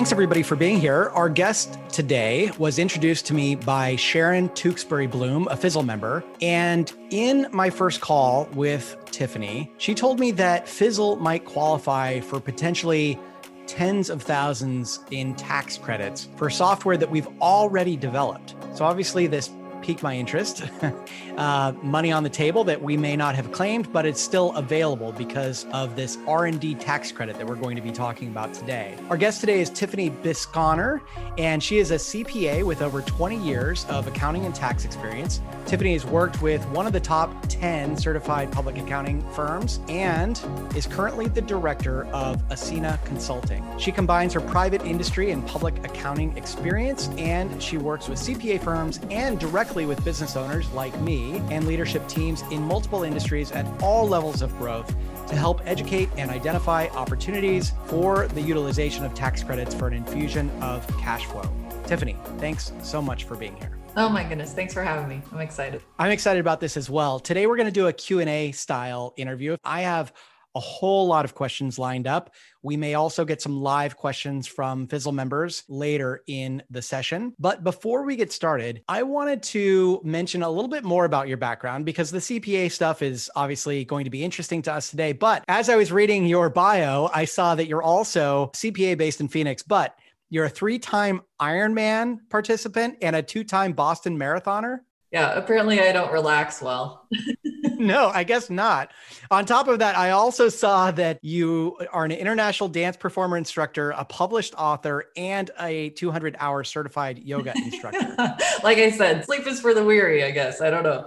[0.00, 1.10] Thanks everybody for being here.
[1.10, 6.24] Our guest today was introduced to me by Sharon Tewksbury Bloom, a Fizzle member.
[6.40, 12.40] And in my first call with Tiffany, she told me that Fizzle might qualify for
[12.40, 13.20] potentially
[13.66, 18.54] tens of thousands in tax credits for software that we've already developed.
[18.74, 19.50] So obviously this
[19.82, 20.62] piqued my interest.
[21.36, 25.12] uh, money on the table that we may not have claimed, but it's still available
[25.12, 28.96] because of this R&D tax credit that we're going to be talking about today.
[29.08, 31.00] Our guest today is Tiffany Bisconer,
[31.38, 35.40] and she is a CPA with over 20 years of accounting and tax experience.
[35.66, 40.40] Tiffany has worked with one of the top 10 certified public accounting firms and
[40.74, 43.64] is currently the director of Acena Consulting.
[43.78, 49.00] She combines her private industry and public accounting experience, and she works with CPA firms
[49.10, 49.38] and
[49.70, 54.42] directly with business owners like me and leadership teams in multiple industries at all levels
[54.42, 54.92] of growth
[55.28, 60.50] to help educate and identify opportunities for the utilization of tax credits for an infusion
[60.60, 61.48] of cash flow.
[61.86, 63.70] Tiffany, thanks so much for being here.
[63.96, 65.22] Oh my goodness, thanks for having me.
[65.32, 65.82] I'm excited.
[66.00, 67.20] I'm excited about this as well.
[67.20, 69.56] Today we're going to do a Q&A style interview.
[69.62, 70.12] I have
[70.54, 72.34] a whole lot of questions lined up.
[72.62, 77.34] We may also get some live questions from Fizzle members later in the session.
[77.38, 81.36] But before we get started, I wanted to mention a little bit more about your
[81.36, 85.12] background because the CPA stuff is obviously going to be interesting to us today.
[85.12, 89.28] But as I was reading your bio, I saw that you're also CPA based in
[89.28, 89.96] Phoenix, but
[90.30, 94.80] you're a three time Ironman participant and a two time Boston marathoner.
[95.12, 97.08] Yeah, apparently I don't relax well.
[97.86, 98.92] no, I guess not.
[99.30, 103.92] On top of that, I also saw that you are an international dance performer instructor,
[103.92, 108.14] a published author, and a 200 hour certified yoga instructor.
[108.62, 110.60] like I said, sleep is for the weary, I guess.
[110.60, 111.06] I don't know.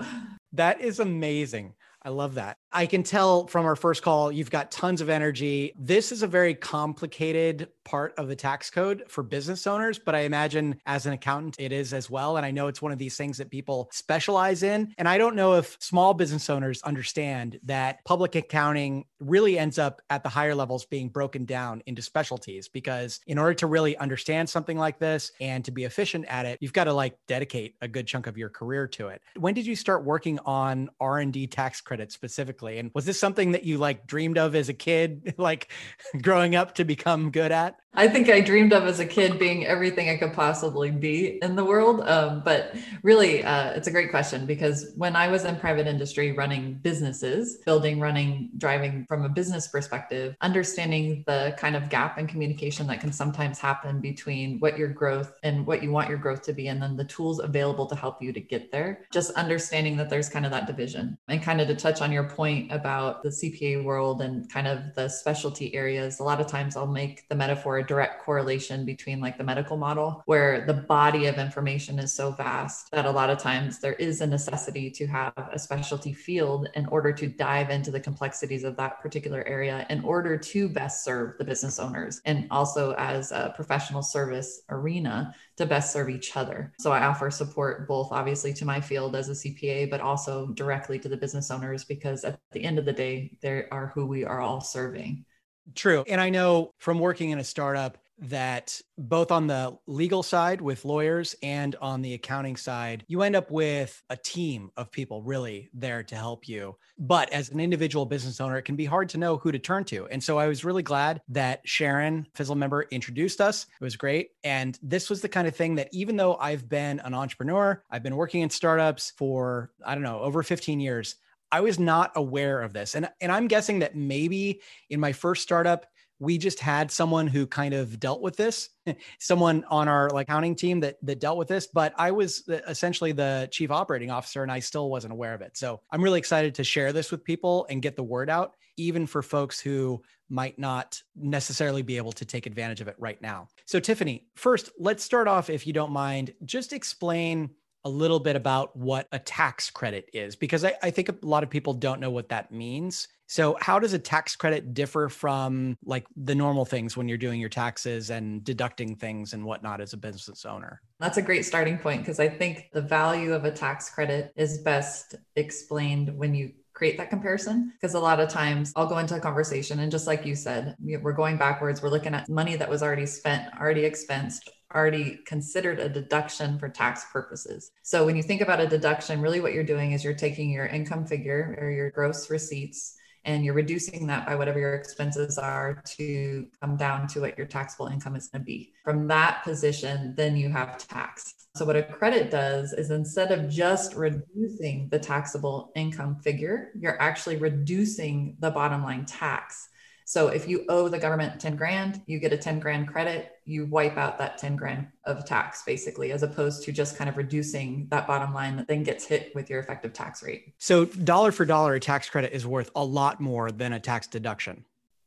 [0.53, 1.75] That is amazing.
[2.01, 2.57] I love that.
[2.75, 5.73] I can tell from our first call, you've got tons of energy.
[5.77, 10.21] This is a very complicated part of the tax code for business owners, but I
[10.21, 12.35] imagine as an accountant, it is as well.
[12.37, 14.91] And I know it's one of these things that people specialize in.
[14.97, 20.01] And I don't know if small business owners understand that public accounting really ends up
[20.09, 24.49] at the higher levels being broken down into specialties because in order to really understand
[24.49, 27.87] something like this and to be efficient at it, you've got to like dedicate a
[27.87, 29.21] good chunk of your career to it.
[29.37, 32.62] When did you start working on R&D tax credits specifically?
[32.67, 35.71] And was this something that you like dreamed of as a kid, like
[36.21, 37.75] growing up to become good at?
[37.95, 41.55] I think I dreamed of as a kid being everything I could possibly be in
[41.55, 42.01] the world.
[42.01, 46.31] Um, but really, uh, it's a great question because when I was in private industry
[46.31, 52.25] running businesses, building, running, driving from a business perspective, understanding the kind of gap in
[52.25, 56.41] communication that can sometimes happen between what your growth and what you want your growth
[56.43, 59.97] to be, and then the tools available to help you to get there, just understanding
[59.97, 61.15] that there's kind of that division.
[61.27, 64.95] And kind of to touch on your point about the CPA world and kind of
[64.95, 69.37] the specialty areas, a lot of times I'll make the metaphor direct correlation between like
[69.37, 73.37] the medical model, where the body of information is so vast that a lot of
[73.37, 77.91] times there is a necessity to have a specialty field in order to dive into
[77.91, 82.47] the complexities of that particular area in order to best serve the business owners and
[82.51, 86.73] also as a professional service arena to best serve each other.
[86.79, 90.99] So I offer support both obviously to my field as a CPA, but also directly
[90.99, 94.23] to the business owners because at the end of the day, they are who we
[94.25, 95.25] are all serving.
[95.75, 96.03] True.
[96.07, 100.85] And I know from working in a startup that both on the legal side with
[100.85, 105.69] lawyers and on the accounting side, you end up with a team of people really
[105.73, 106.75] there to help you.
[106.97, 109.83] But as an individual business owner, it can be hard to know who to turn
[109.85, 110.07] to.
[110.07, 113.65] And so I was really glad that Sharon, Fizzle member, introduced us.
[113.81, 114.29] It was great.
[114.43, 118.03] And this was the kind of thing that even though I've been an entrepreneur, I've
[118.03, 121.15] been working in startups for, I don't know, over 15 years,
[121.53, 122.95] I was not aware of this.
[122.95, 125.85] And, and I'm guessing that maybe in my first startup,
[126.17, 128.69] we just had someone who kind of dealt with this,
[129.19, 131.67] someone on our like accounting team that that dealt with this.
[131.67, 135.55] But I was essentially the chief operating officer, and I still wasn't aware of it.
[135.55, 139.05] So I'm really excited to share this with people and get the word out, even
[139.05, 143.47] for folks who might not necessarily be able to take advantage of it right now.
[143.65, 147.51] So Tiffany, first, let's start off, if you don't mind, just explain
[147.85, 151.43] a little bit about what a tax credit is, because I, I, think a lot
[151.43, 153.07] of people don't know what that means.
[153.27, 157.39] So, how does a tax credit differ from like the normal things when you're doing
[157.39, 160.81] your taxes and deducting things and whatnot as a business owner?
[160.99, 164.59] That's a great starting point because I think the value of a tax credit is
[164.59, 169.15] best explained when you create that comparison because a lot of times I'll go into
[169.15, 171.81] a conversation and just like you said, we're going backwards.
[171.81, 176.69] We're looking at money that was already spent, already expensed, already considered a deduction for
[176.69, 177.71] tax purposes.
[177.83, 180.65] So when you think about a deduction, really what you're doing is you're taking your
[180.65, 185.81] income figure or your gross receipts and you're reducing that by whatever your expenses are
[185.85, 188.73] to come down to what your taxable income is going to be.
[188.83, 191.33] From that position, then you have tax.
[191.55, 197.01] So, what a credit does is instead of just reducing the taxable income figure, you're
[197.01, 199.69] actually reducing the bottom line tax.
[200.05, 203.65] So if you owe the government 10 grand, you get a 10 grand credit, you
[203.65, 207.87] wipe out that 10 grand of tax basically, as opposed to just kind of reducing
[207.89, 210.53] that bottom line that then gets hit with your effective tax rate.
[210.57, 214.07] So dollar for dollar, a tax credit is worth a lot more than a tax
[214.07, 214.65] deduction.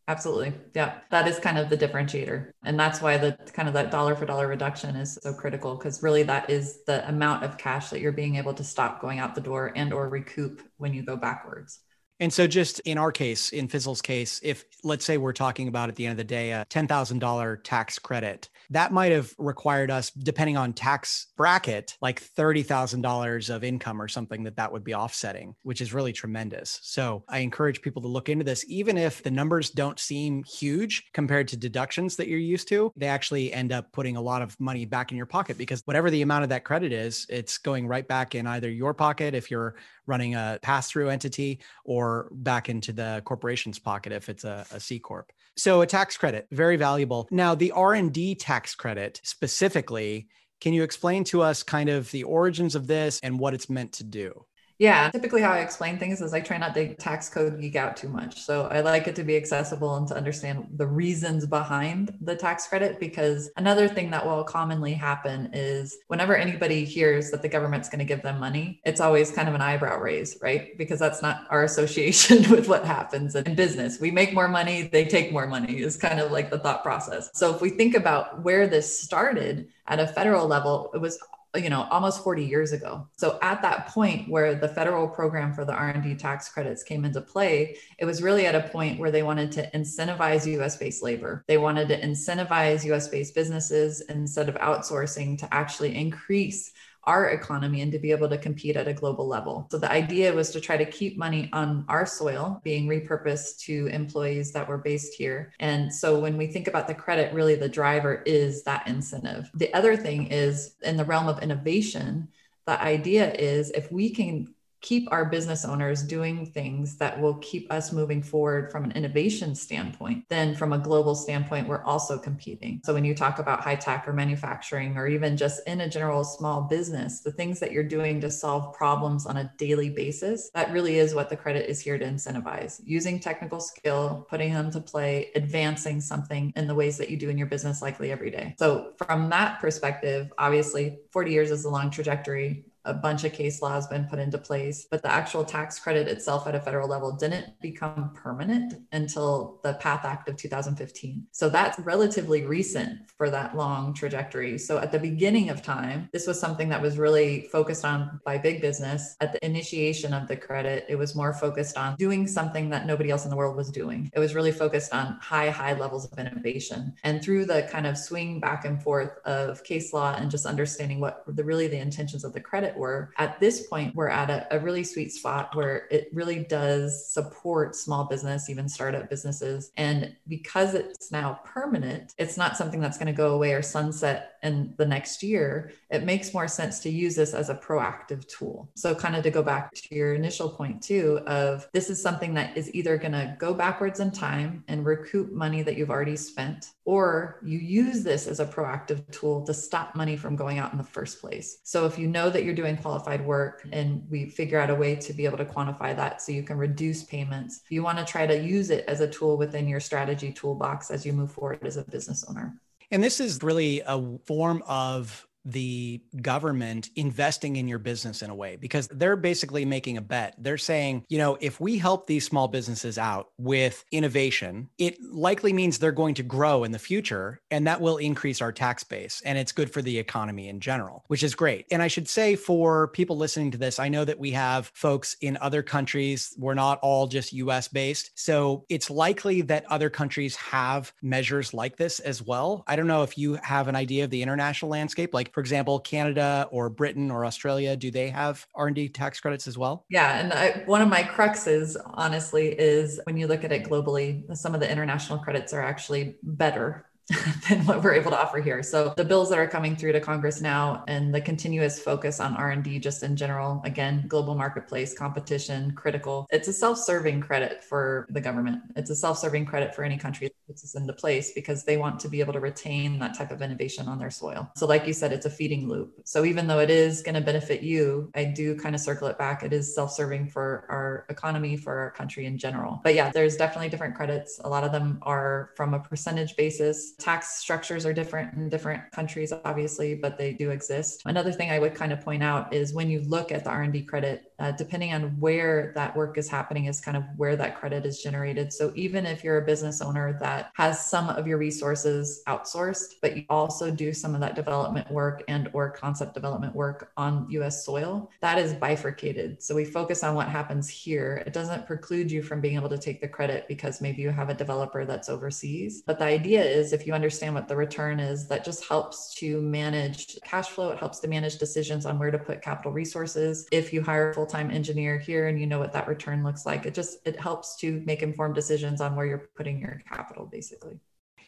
[0.09, 0.53] Absolutely.
[0.75, 0.99] Yeah.
[1.11, 2.53] That is kind of the differentiator.
[2.65, 6.01] And that's why the kind of that dollar for dollar reduction is so critical because
[6.01, 9.35] really that is the amount of cash that you're being able to stop going out
[9.35, 11.81] the door and or recoup when you go backwards.
[12.19, 15.91] And so, just in our case, in Fizzle's case, if let's say we're talking about
[15.91, 20.11] at the end of the day a $10,000 tax credit, that might have required us,
[20.11, 25.55] depending on tax bracket, like $30,000 of income or something that that would be offsetting,
[25.63, 26.79] which is really tremendous.
[26.83, 31.05] So, I encourage people to look into this, even if the numbers don't seem huge
[31.13, 34.59] compared to deductions that you're used to, they actually end up putting a lot of
[34.61, 37.87] money back in your pocket because whatever the amount of that credit is, it's going
[37.87, 39.77] right back in either your pocket if you're
[40.07, 44.81] running a pass through entity or back into the corporation's pocket if it's a, a
[44.81, 45.33] C corp.
[45.59, 47.27] So a tax credit, very valuable.
[47.31, 50.29] Now the R&D tax credit specifically,
[50.61, 53.93] can you explain to us kind of the origins of this and what it's meant
[53.93, 54.47] to do?
[54.79, 57.97] Yeah, typically how I explain things is I try not to tax code geek out
[57.97, 58.43] too much.
[58.43, 62.67] So I like it to be accessible and to understand the reasons behind the tax
[62.67, 67.89] credit because another thing that will commonly happen is whenever anybody hears that the government's
[67.89, 70.77] going to give them money, it's always kind of an eyebrow raise, right?
[70.77, 73.99] Because that's not our association with what happens in business.
[73.99, 77.31] We make more money, they take more money is kind of like the thought process.
[77.33, 81.19] So if we think about where this started, at a federal level, it was
[81.57, 83.07] you know almost 40 years ago.
[83.17, 87.21] So at that point where the federal program for the r&d tax credits came into
[87.21, 91.45] play it was really at a point where they wanted to incentivize us based labor.
[91.49, 96.73] They wanted to incentivize us based businesses instead of outsourcing to actually increase
[97.07, 99.69] our economy and to be able to compete at a global level.
[99.71, 103.87] So the idea was to try to keep money on our soil being repurposed to
[103.87, 105.53] employees that were based here.
[105.61, 109.51] And so when we think about the credit, really the driver is that incentive.
[109.55, 112.29] The other thing is in the realm of innovation,
[112.67, 114.53] the idea is if we can
[114.87, 119.53] keep our business owners doing things that will keep us moving forward from an innovation
[119.53, 122.81] standpoint, then from a global standpoint, we're also competing.
[122.85, 126.23] So when you talk about high tech or manufacturing, or even just in a general
[126.23, 130.71] small business, the things that you're doing to solve problems on a daily basis, that
[130.71, 132.81] really is what the credit is here to incentivize.
[132.85, 137.29] Using technical skill, putting them to play, advancing something in the ways that you do
[137.29, 138.55] in your business likely every day.
[138.57, 143.61] So from that perspective, obviously 40 years is a long trajectory a bunch of case
[143.61, 146.89] law has been put into place, but the actual tax credit itself at a federal
[146.89, 151.27] level didn't become permanent until the PATH Act of 2015.
[151.33, 154.59] So that's relatively recent for that long trajectory.
[154.59, 158.39] So at the beginning of time, this was something that was really focused on by
[158.39, 159.17] big business.
[159.21, 163.11] At the initiation of the credit, it was more focused on doing something that nobody
[163.11, 164.11] else in the world was doing.
[164.15, 166.95] It was really focused on high, high levels of innovation.
[167.05, 171.01] And through the kind of swing back and forth of case law and just understanding
[171.01, 174.47] what the really the intentions of the credit were at this point we're at a,
[174.55, 179.71] a, really sweet spot where it really does support small business even startup businesses.
[179.77, 184.36] And because it's now permanent it's not something that's going to go away or sunset
[184.47, 188.69] in the next year it makes more sense to use this as a proactive tool
[188.77, 192.35] so kind of to go back to your initial point too of this is something
[192.35, 196.17] that is either going to go backwards in time and recoup money that you've already
[196.17, 200.73] spent or you use this as a proactive tool to stop money from going out
[200.73, 204.03] in the first place so if you know that you're doing doing qualified work and
[204.11, 207.05] we figure out a way to be able to quantify that so you can reduce
[207.05, 207.61] payments.
[207.69, 211.07] You want to try to use it as a tool within your strategy toolbox as
[211.07, 212.57] you move forward as a business owner.
[212.91, 218.35] And this is really a form of the government investing in your business in a
[218.35, 220.35] way because they're basically making a bet.
[220.39, 225.53] They're saying, you know, if we help these small businesses out with innovation, it likely
[225.53, 229.23] means they're going to grow in the future and that will increase our tax base
[229.25, 231.67] and it's good for the economy in general, which is great.
[231.71, 235.17] And I should say for people listening to this, I know that we have folks
[235.21, 236.35] in other countries.
[236.37, 238.11] We're not all just US based.
[238.17, 242.65] So it's likely that other countries have measures like this as well.
[242.67, 245.79] I don't know if you have an idea of the international landscape like for example,
[245.79, 249.85] Canada or Britain or Australia, do they have R&D tax credits as well?
[249.91, 254.35] Yeah, and I, one of my cruxes, honestly, is when you look at it globally,
[254.35, 256.87] some of the international credits are actually better
[257.49, 258.63] than what we're able to offer here.
[258.63, 262.35] So the bills that are coming through to Congress now and the continuous focus on
[262.35, 266.27] R&D just in general, again, global marketplace, competition, critical.
[266.31, 268.63] It's a self-serving credit for the government.
[268.75, 272.01] It's a self-serving credit for any country that puts this into place because they want
[272.01, 274.51] to be able to retain that type of innovation on their soil.
[274.57, 276.01] So like you said, it's a feeding loop.
[276.05, 279.17] So even though it is going to benefit you, I do kind of circle it
[279.17, 279.45] back.
[279.45, 282.81] It is self-serving for our economy, for our country in general.
[282.83, 284.41] But yeah, there's definitely different credits.
[284.43, 288.91] A lot of them are from a percentage basis tax structures are different in different
[288.91, 291.03] countries obviously but they do exist.
[291.05, 293.83] Another thing i would kind of point out is when you look at the r&d
[293.83, 297.87] credit uh, depending on where that work is happening is kind of where that credit
[297.87, 302.23] is generated so even if you're a business owner that has some of your resources
[302.29, 306.93] outsourced but you also do some of that development work and or concept development work
[306.97, 311.67] on us soil that is bifurcated so we focus on what happens here it doesn't
[311.67, 314.85] preclude you from being able to take the credit because maybe you have a developer
[314.85, 318.65] that's overseas but the idea is if you understand what the return is, that just
[318.65, 320.71] helps to manage cash flow.
[320.71, 323.47] It helps to manage decisions on where to put capital resources.
[323.53, 326.67] If you hire a full-time engineer here and you know what that return looks like,
[326.67, 330.81] it just it helps to make informed decisions on where you're putting your capital basically.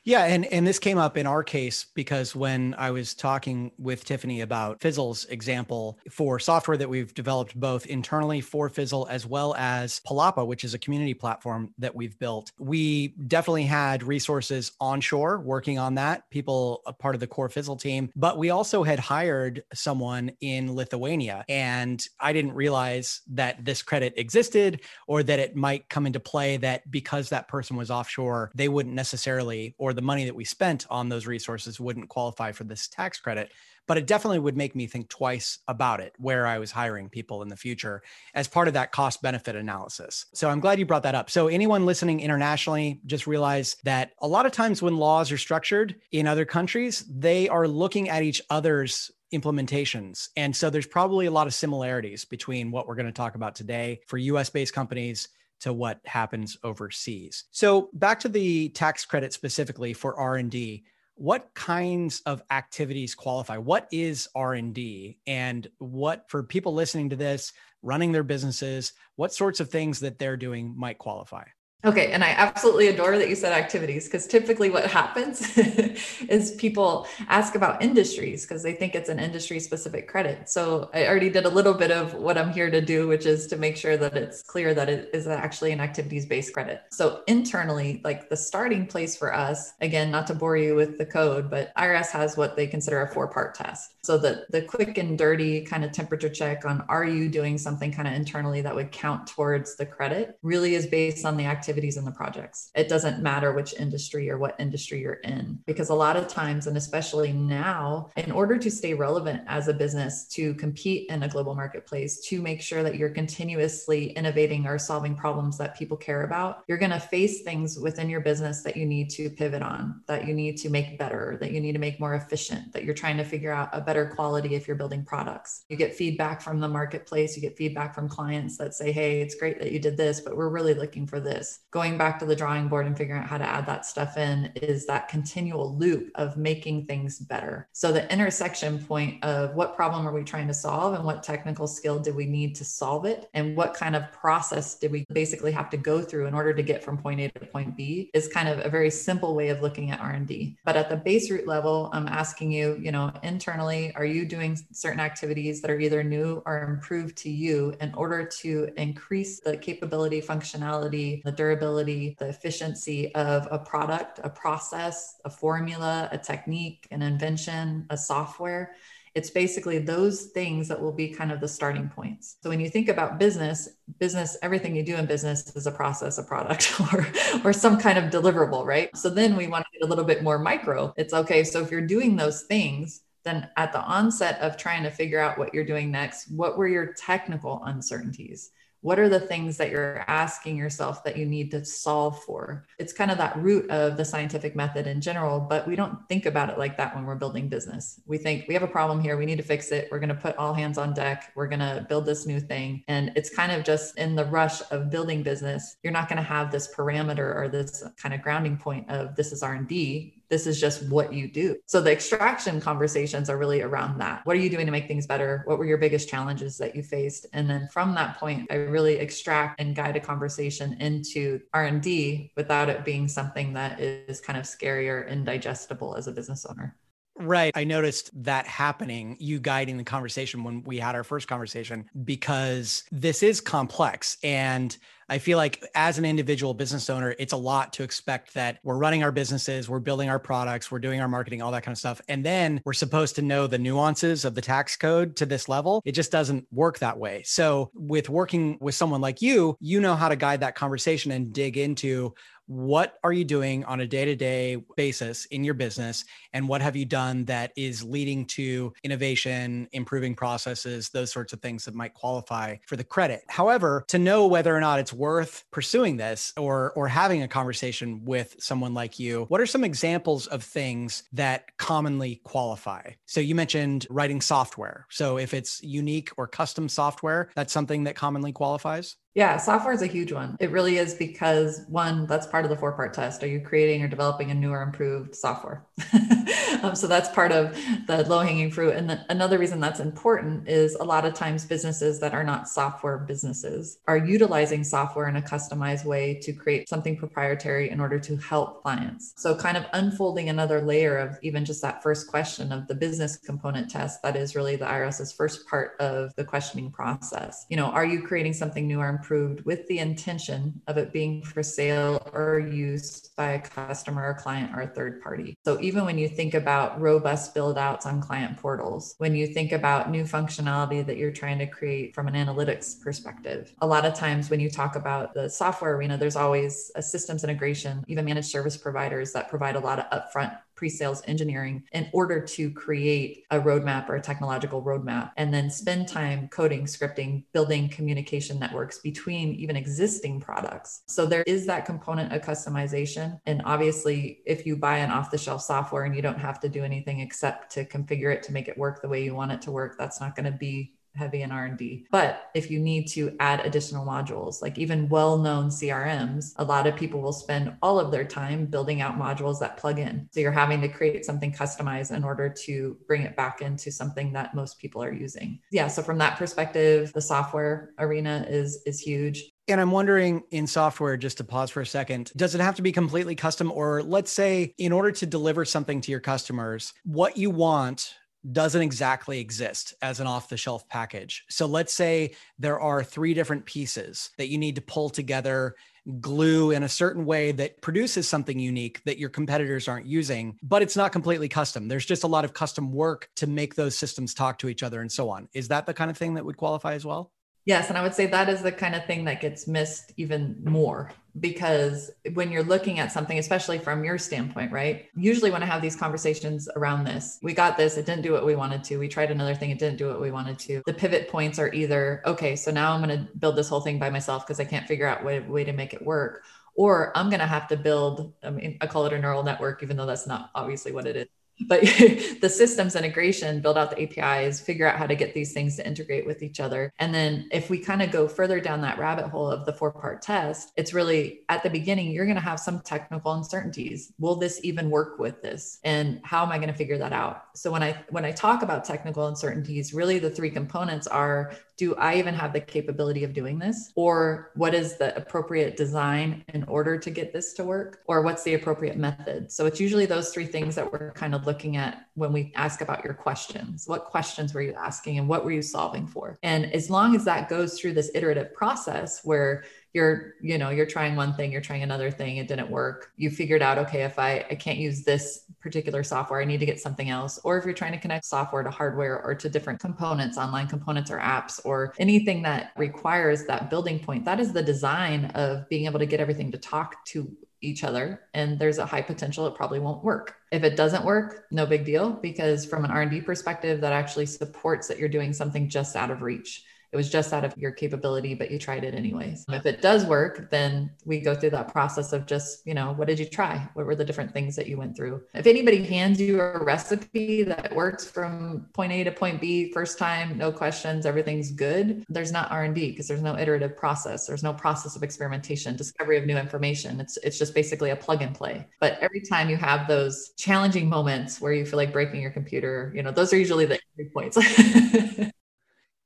[0.05, 4.05] Yeah, and and this came up in our case because when I was talking with
[4.05, 9.55] Tiffany about Fizzle's example for software that we've developed both internally for Fizzle as well
[9.59, 15.41] as Palapa, which is a community platform that we've built, we definitely had resources onshore
[15.41, 18.99] working on that, people a part of the core Fizzle team, but we also had
[18.99, 25.57] hired someone in Lithuania, and I didn't realize that this credit existed or that it
[25.57, 30.03] might come into play that because that person was offshore, they wouldn't necessarily or the
[30.03, 33.53] money that we spent on those resources wouldn't qualify for this tax credit.
[33.87, 37.41] But it definitely would make me think twice about it where I was hiring people
[37.41, 38.03] in the future
[38.35, 40.27] as part of that cost benefit analysis.
[40.35, 41.31] So I'm glad you brought that up.
[41.31, 45.97] So, anyone listening internationally, just realize that a lot of times when laws are structured
[46.13, 50.29] in other countries, they are looking at each other's implementations.
[50.37, 53.55] And so there's probably a lot of similarities between what we're going to talk about
[53.55, 55.29] today for US based companies
[55.61, 57.45] to what happens overseas.
[57.51, 60.85] So back to the tax credit specifically for R&D,
[61.15, 63.57] what kinds of activities qualify?
[63.57, 69.59] What is R&D and what for people listening to this, running their businesses, what sorts
[69.59, 71.45] of things that they're doing might qualify?
[71.85, 72.11] Okay.
[72.11, 75.57] And I absolutely adore that you said activities because typically what happens
[76.29, 80.49] is people ask about industries because they think it's an industry specific credit.
[80.49, 83.47] So I already did a little bit of what I'm here to do, which is
[83.49, 86.83] to make sure that it's clear that it is actually an activities based credit.
[86.91, 91.07] So internally, like the starting place for us, again, not to bore you with the
[91.07, 94.05] code, but IRS has what they consider a four part test.
[94.05, 97.93] So the, the quick and dirty kind of temperature check on are you doing something
[97.93, 101.68] kind of internally that would count towards the credit really is based on the activity
[101.69, 102.71] activities in the projects.
[102.75, 106.67] It doesn't matter which industry or what industry you're in, because a lot of times,
[106.67, 111.29] and especially now, in order to stay relevant as a business, to compete in a
[111.29, 116.23] global marketplace, to make sure that you're continuously innovating or solving problems that people care
[116.23, 120.01] about, you're going to face things within your business that you need to pivot on,
[120.07, 122.95] that you need to make better, that you need to make more efficient, that you're
[122.95, 125.67] trying to figure out a better quality if you're building products.
[125.69, 129.35] You get feedback from the marketplace, you get feedback from clients that say, hey, it's
[129.35, 132.35] great that you did this, but we're really looking for this going back to the
[132.35, 136.11] drawing board and figuring out how to add that stuff in is that continual loop
[136.15, 137.69] of making things better.
[137.73, 141.67] So the intersection point of what problem are we trying to solve and what technical
[141.67, 145.53] skill do we need to solve it and what kind of process did we basically
[145.53, 148.29] have to go through in order to get from point A to point B is
[148.29, 150.57] kind of a very simple way of looking at R&D.
[150.65, 154.59] But at the base root level, I'm asking you, you know, internally, are you doing
[154.73, 159.57] certain activities that are either new or improved to you in order to increase the
[159.57, 166.87] capability, functionality, the durability, the efficiency of a product, a process, a formula, a technique,
[166.91, 168.75] an invention, a software.
[169.15, 172.37] It's basically those things that will be kind of the starting points.
[172.43, 176.19] So when you think about business, business, everything you do in business is a process,
[176.19, 177.07] a product, or,
[177.45, 178.97] or some kind of deliverable, right?
[178.97, 180.93] So then we want to get a little bit more micro.
[180.97, 181.43] It's okay.
[181.43, 185.39] So if you're doing those things, then at the onset of trying to figure out
[185.39, 188.51] what you're doing next, what were your technical uncertainties?
[188.81, 192.67] What are the things that you're asking yourself that you need to solve for?
[192.79, 196.27] It's kind of that root of the scientific method in general but we don't think
[196.27, 198.01] about it like that when we're building business.
[198.07, 199.17] We think we have a problem here.
[199.17, 199.89] We need to fix it.
[199.91, 201.33] We're going to put all hands on deck.
[201.35, 202.83] We're going to build this new thing.
[202.89, 206.23] And it's kind of just in the rush of building business you're not going to
[206.23, 210.61] have this parameter or this kind of grounding point of this is r&d This is
[210.61, 211.57] just what you do.
[211.67, 214.25] So the extraction conversations are really around that.
[214.25, 215.43] What are you doing to make things better?
[215.47, 217.27] What were your biggest challenges that you faced?
[217.33, 222.69] And then from that point, I really extract and guide a conversation into R&D without
[222.69, 226.77] it being something that is kind of scary or indigestible as a business owner.
[227.19, 227.53] Right.
[227.57, 232.85] I noticed that happening, you guiding the conversation when we had our first conversation, because
[232.93, 234.17] this is complex.
[234.23, 234.77] And
[235.11, 238.77] I feel like as an individual business owner, it's a lot to expect that we're
[238.77, 241.79] running our businesses, we're building our products, we're doing our marketing, all that kind of
[241.79, 242.01] stuff.
[242.09, 245.83] And then we're supposed to know the nuances of the tax code to this level.
[245.87, 247.23] It just doesn't work that way.
[247.25, 251.33] So, with working with someone like you, you know how to guide that conversation and
[251.33, 252.15] dig into
[252.49, 256.85] what are you doing on a day-to-day basis in your business and what have you
[256.85, 262.57] done that is leading to innovation improving processes those sorts of things that might qualify
[262.67, 263.23] for the credit?
[263.29, 268.05] However to know whether or not it's worth pursuing this or or having a conversation
[268.05, 272.91] with someone like you what are some examples of things that commonly qualify?
[273.05, 274.87] So you mentioned writing software.
[274.89, 279.83] So if it's unique or custom software that's something that commonly qualifies yeah, software is
[279.83, 280.37] a huge one.
[280.39, 283.25] It really is because one, that's part of the four part test.
[283.25, 285.67] Are you creating or developing a new or improved software?
[286.63, 288.75] um, so that's part of the low hanging fruit.
[288.75, 292.49] And the, another reason that's important is a lot of times businesses that are not
[292.49, 297.99] software businesses are utilizing software in a customized way to create something proprietary in order
[297.99, 299.15] to help clients.
[299.17, 303.17] So, kind of unfolding another layer of even just that first question of the business
[303.17, 307.47] component test, that is really the IRS's first part of the questioning process.
[307.49, 309.39] You know, are you creating something new or improved?
[309.45, 314.55] with the intention of it being for sale or use by a customer or client
[314.55, 315.35] or a third party.
[315.45, 319.53] So even when you think about robust build outs on client portals, when you think
[319.53, 323.95] about new functionality that you're trying to create from an analytics perspective, a lot of
[323.95, 328.29] times when you talk about the software arena, there's always a systems integration, even managed
[328.29, 333.39] service providers that provide a lot of upfront pre-sales engineering in order to create a
[333.39, 339.35] roadmap or a technological roadmap and then spend time coding scripting building communication networks between
[339.35, 340.83] even existing products.
[340.89, 343.21] So there is that component of customization.
[343.25, 346.99] And obviously if you buy an off-the-shelf software and you don't have to do anything
[346.99, 349.77] except to configure it to make it work the way you want it to work
[349.79, 351.87] that's not going to be heavy in R&D.
[351.91, 356.77] But if you need to add additional modules, like even well-known CRMs, a lot of
[356.77, 360.09] people will spend all of their time building out modules that plug in.
[360.13, 364.13] So you're having to create something customized in order to bring it back into something
[364.13, 365.41] that most people are using.
[365.53, 369.23] Yeah, so from that perspective, the software arena is is huge.
[369.49, 372.63] And I'm wondering in software, just to pause for a second, does it have to
[372.63, 373.51] be completely custom?
[373.51, 377.95] Or let's say, in order to deliver something to your customers, what you want
[378.33, 381.25] doesn't exactly exist as an off the shelf package.
[381.29, 385.55] So let's say there are three different pieces that you need to pull together,
[386.01, 390.63] glue in a certain way that produces something unique that your competitors aren't using, but
[390.63, 391.69] it's not completely custom.
[391.69, 394.81] There's just a lot of custom work to make those systems talk to each other
[394.81, 395.29] and so on.
[395.33, 397.13] Is that the kind of thing that would qualify as well?
[397.47, 400.37] Yes, and I would say that is the kind of thing that gets missed even
[400.45, 404.87] more because when you're looking at something, especially from your standpoint, right?
[404.95, 408.25] Usually, when I have these conversations around this, we got this, it didn't do what
[408.27, 408.79] we wanted to.
[408.79, 410.63] We tried another thing, it didn't do what we wanted to.
[410.67, 413.79] The pivot points are either, okay, so now I'm going to build this whole thing
[413.79, 416.25] by myself because I can't figure out way, way to make it work.
[416.55, 419.63] Or I'm going to have to build, I mean, I call it a neural network,
[419.63, 421.07] even though that's not obviously what it is
[421.47, 421.61] but
[422.21, 425.67] the systems integration build out the apis figure out how to get these things to
[425.67, 426.73] integrate with each other.
[426.79, 429.73] And then if we kind of go further down that rabbit hole of the four
[429.73, 433.93] part test it's really at the beginning you're going to have some technical uncertainties.
[433.99, 435.59] Will this even work with this?
[435.65, 437.25] And how am i going to figure that out?
[437.35, 441.75] So when i when i talk about technical uncertainties really the three components are do
[441.75, 443.73] I even have the capability of doing this?
[443.75, 447.81] Or what is the appropriate design in order to get this to work?
[447.87, 449.31] Or what's the appropriate method?
[449.33, 452.61] So it's usually those three things that we're kind of looking at when we ask
[452.61, 453.67] about your questions.
[453.67, 456.17] What questions were you asking and what were you solving for?
[456.23, 459.43] And as long as that goes through this iterative process where
[459.79, 462.91] you're you know you're trying one thing you're trying another thing it didn't work.
[462.97, 466.47] You figured out okay if i i can't use this particular software i need to
[466.47, 467.21] get something else.
[467.23, 470.91] Or if you're trying to connect software to hardware or to different components online components
[470.91, 475.67] or apps or anything that requires that building point that is the design of being
[475.67, 478.01] able to get everything to talk to each other.
[478.15, 480.17] And there's a high potential it probably won't work.
[480.33, 484.67] If it doesn't work no big deal because from an r&d perspective that actually supports
[484.67, 488.15] that you're doing something just out of reach it was just out of your capability,
[488.15, 489.25] but you tried it anyways.
[489.29, 492.89] If it does work, then we go through that process of just, you know, what
[492.89, 493.49] did you try?
[493.55, 495.03] What were the different things that you went through?
[495.15, 499.79] If anybody hands you a recipe that works from point A to point B first
[499.79, 504.07] time, no questions, everything's good, there's not R&D because there's no iterative process.
[504.07, 506.81] There's no process of experimentation, discovery of new information.
[506.81, 508.47] It's it's just basically a plug and play.
[508.61, 512.73] But every time you have those challenging moments where you feel like breaking your computer,
[512.75, 513.59] you know, those are usually the
[513.95, 514.19] points.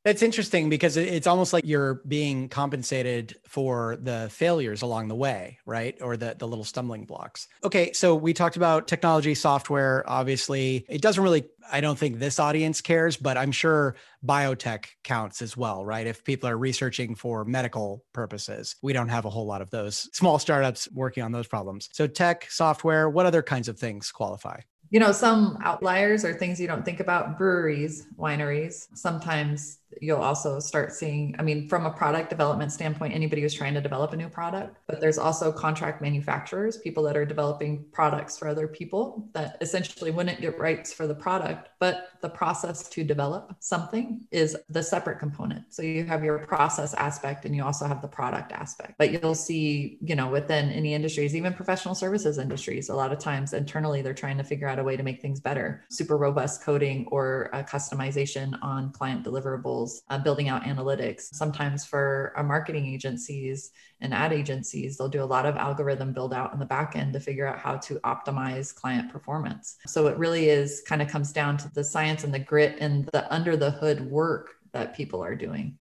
[0.04, 5.58] That's interesting because it's almost like you're being compensated for the failures along the way,
[5.64, 5.96] right?
[6.00, 7.46] Or the, the little stumbling blocks.
[7.62, 10.02] Okay, so we talked about technology, software.
[10.10, 13.94] Obviously, it doesn't really, I don't think this audience cares, but I'm sure
[14.26, 16.06] biotech counts as well, right?
[16.06, 20.08] If people are researching for medical purposes, we don't have a whole lot of those
[20.12, 21.88] small startups working on those problems.
[21.92, 24.60] So, tech, software, what other kinds of things qualify?
[24.92, 28.88] You know, some outliers or things you don't think about breweries, wineries.
[28.94, 33.74] Sometimes you'll also start seeing, I mean, from a product development standpoint, anybody who's trying
[33.74, 38.38] to develop a new product, but there's also contract manufacturers, people that are developing products
[38.38, 43.04] for other people that essentially wouldn't get rights for the product, but the process to
[43.04, 45.64] develop something is the separate component.
[45.72, 48.94] So you have your process aspect and you also have the product aspect.
[48.98, 53.18] But you'll see, you know, within any industries, even professional services industries, a lot of
[53.18, 56.62] times internally they're trying to figure out a way to make things better, super robust
[56.62, 61.22] coding or customization on client deliverables uh, building out analytics.
[61.32, 66.34] Sometimes for our marketing agencies and ad agencies, they'll do a lot of algorithm build
[66.34, 69.76] out in the back end to figure out how to optimize client performance.
[69.86, 73.06] So it really is kind of comes down to the science and the grit and
[73.12, 75.78] the under the hood work that people are doing.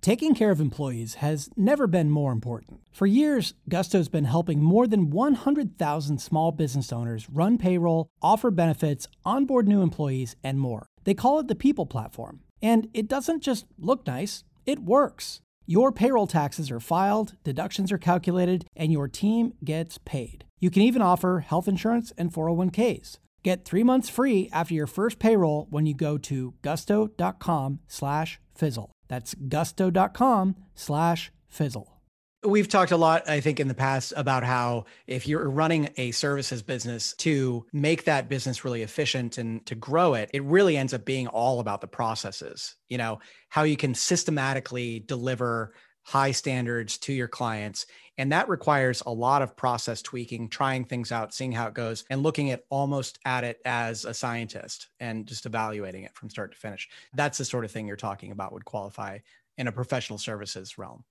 [0.00, 2.80] Taking care of employees has never been more important.
[2.92, 9.08] For years, Gusto's been helping more than 100,000 small business owners run payroll, offer benefits,
[9.24, 10.86] onboard new employees, and more.
[11.02, 12.40] They call it the People Platform.
[12.62, 15.40] And it doesn't just look nice, it works.
[15.66, 20.44] Your payroll taxes are filed, deductions are calculated, and your team gets paid.
[20.60, 23.18] You can even offer health insurance and 401ks.
[23.42, 28.90] Get three months free after your first payroll when you go to gusto.com slash fizzle.
[29.08, 31.98] That's gusto.com slash fizzle.
[32.44, 36.12] We've talked a lot, I think, in the past about how if you're running a
[36.12, 40.94] services business to make that business really efficient and to grow it, it really ends
[40.94, 43.18] up being all about the processes, you know,
[43.48, 47.86] how you can systematically deliver high standards to your clients.
[48.18, 52.04] And that requires a lot of process tweaking, trying things out, seeing how it goes,
[52.10, 56.52] and looking at almost at it as a scientist and just evaluating it from start
[56.52, 56.88] to finish.
[57.14, 59.18] That's the sort of thing you're talking about would qualify
[59.56, 61.04] in a professional services realm.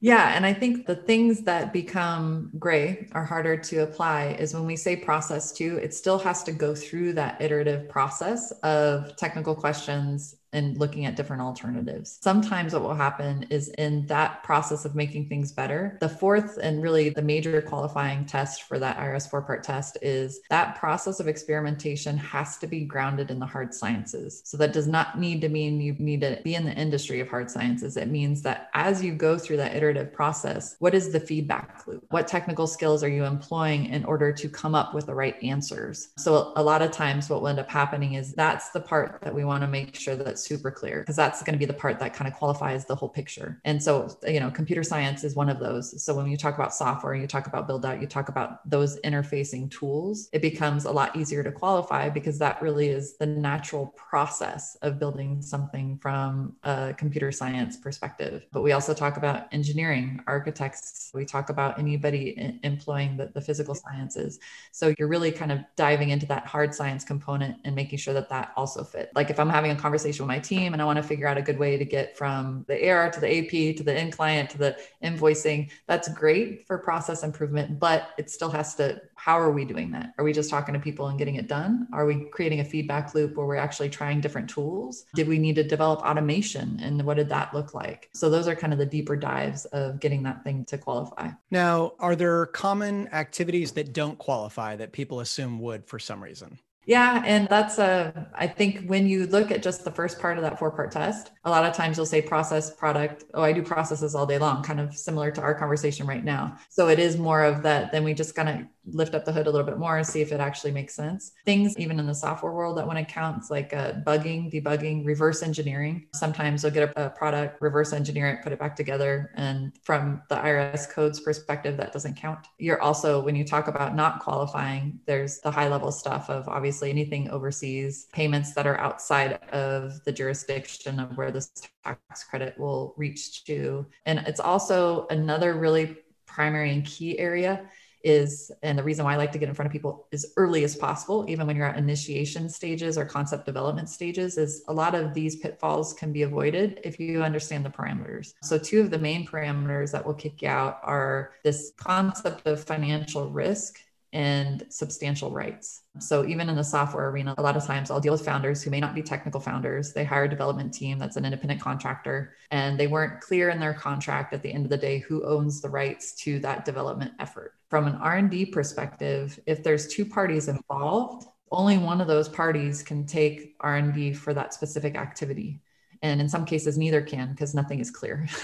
[0.00, 0.34] Yeah.
[0.34, 4.76] And I think the things that become gray are harder to apply is when we
[4.76, 10.34] say process two, it still has to go through that iterative process of technical questions
[10.54, 12.18] and looking at different alternatives.
[12.22, 16.82] Sometimes what will happen is in that process of making things better, the fourth and
[16.82, 21.28] really the major qualifying test for that IRS four part test is that process of
[21.28, 24.42] experimentation has to be grounded in the hard sciences.
[24.44, 27.28] So that does not need to mean you need to be in the industry of
[27.28, 27.96] hard sciences.
[27.96, 32.04] It means that as you go through that iterative process, what is the feedback loop?
[32.10, 36.10] What technical skills are you employing in order to come up with the right answers?
[36.16, 39.34] So a lot of times what will end up happening is that's the part that
[39.34, 41.98] we want to make sure that super clear because that's going to be the part
[41.98, 43.60] that kind of qualifies the whole picture.
[43.64, 46.02] And so, you know, computer science is one of those.
[46.02, 48.98] So when you talk about software, you talk about build out, you talk about those
[49.00, 53.86] interfacing tools, it becomes a lot easier to qualify because that really is the natural
[53.96, 58.46] process of building something from a computer science perspective.
[58.52, 63.74] But we also talk about engineering, architects, we talk about anybody employing the, the physical
[63.74, 64.38] sciences.
[64.72, 68.28] So you're really kind of diving into that hard science component and making sure that
[68.30, 69.10] that also fit.
[69.14, 71.38] Like if I'm having a conversation with my team and I want to figure out
[71.38, 74.50] a good way to get from the AR to the AP to the end client
[74.50, 75.70] to the invoicing.
[75.86, 79.00] That's great for process improvement, but it still has to.
[79.14, 80.12] How are we doing that?
[80.18, 81.86] Are we just talking to people and getting it done?
[81.92, 85.04] Are we creating a feedback loop where we're actually trying different tools?
[85.14, 88.10] Did we need to develop automation and what did that look like?
[88.12, 91.30] So, those are kind of the deeper dives of getting that thing to qualify.
[91.52, 96.58] Now, are there common activities that don't qualify that people assume would for some reason?
[96.86, 97.22] Yeah.
[97.24, 100.58] And that's a, I think when you look at just the first part of that
[100.58, 103.24] four part test, a lot of times you'll say process, product.
[103.32, 106.56] Oh, I do processes all day long, kind of similar to our conversation right now.
[106.68, 107.90] So it is more of that.
[107.92, 110.20] Then we just kind of lift up the hood a little bit more and see
[110.20, 111.32] if it actually makes sense.
[111.44, 115.42] Things even in the software world that want to count, like uh, bugging, debugging, reverse
[115.42, 116.06] engineering.
[116.14, 119.30] Sometimes they'll get a, a product, reverse engineer it, put it back together.
[119.34, 122.46] And from the IRS codes perspective, that doesn't count.
[122.58, 126.90] You're also, when you talk about not qualifying, there's the high level stuff of obviously
[126.90, 131.50] anything overseas, payments that are outside of the jurisdiction of where this
[131.84, 133.86] tax credit will reach to.
[134.06, 137.68] And it's also another really primary and key area
[138.04, 140.62] is and the reason why I like to get in front of people as early
[140.62, 144.94] as possible, even when you're at initiation stages or concept development stages, is a lot
[144.94, 148.34] of these pitfalls can be avoided if you understand the parameters.
[148.42, 152.62] So, two of the main parameters that will kick you out are this concept of
[152.62, 153.80] financial risk
[154.14, 155.82] and substantial rights.
[155.98, 158.70] So even in the software arena, a lot of times I'll deal with founders who
[158.70, 159.92] may not be technical founders.
[159.92, 163.74] They hire a development team that's an independent contractor and they weren't clear in their
[163.74, 167.54] contract at the end of the day who owns the rights to that development effort.
[167.68, 173.06] From an R&D perspective, if there's two parties involved, only one of those parties can
[173.06, 175.60] take R&D for that specific activity
[176.02, 178.26] and in some cases neither can because nothing is clear.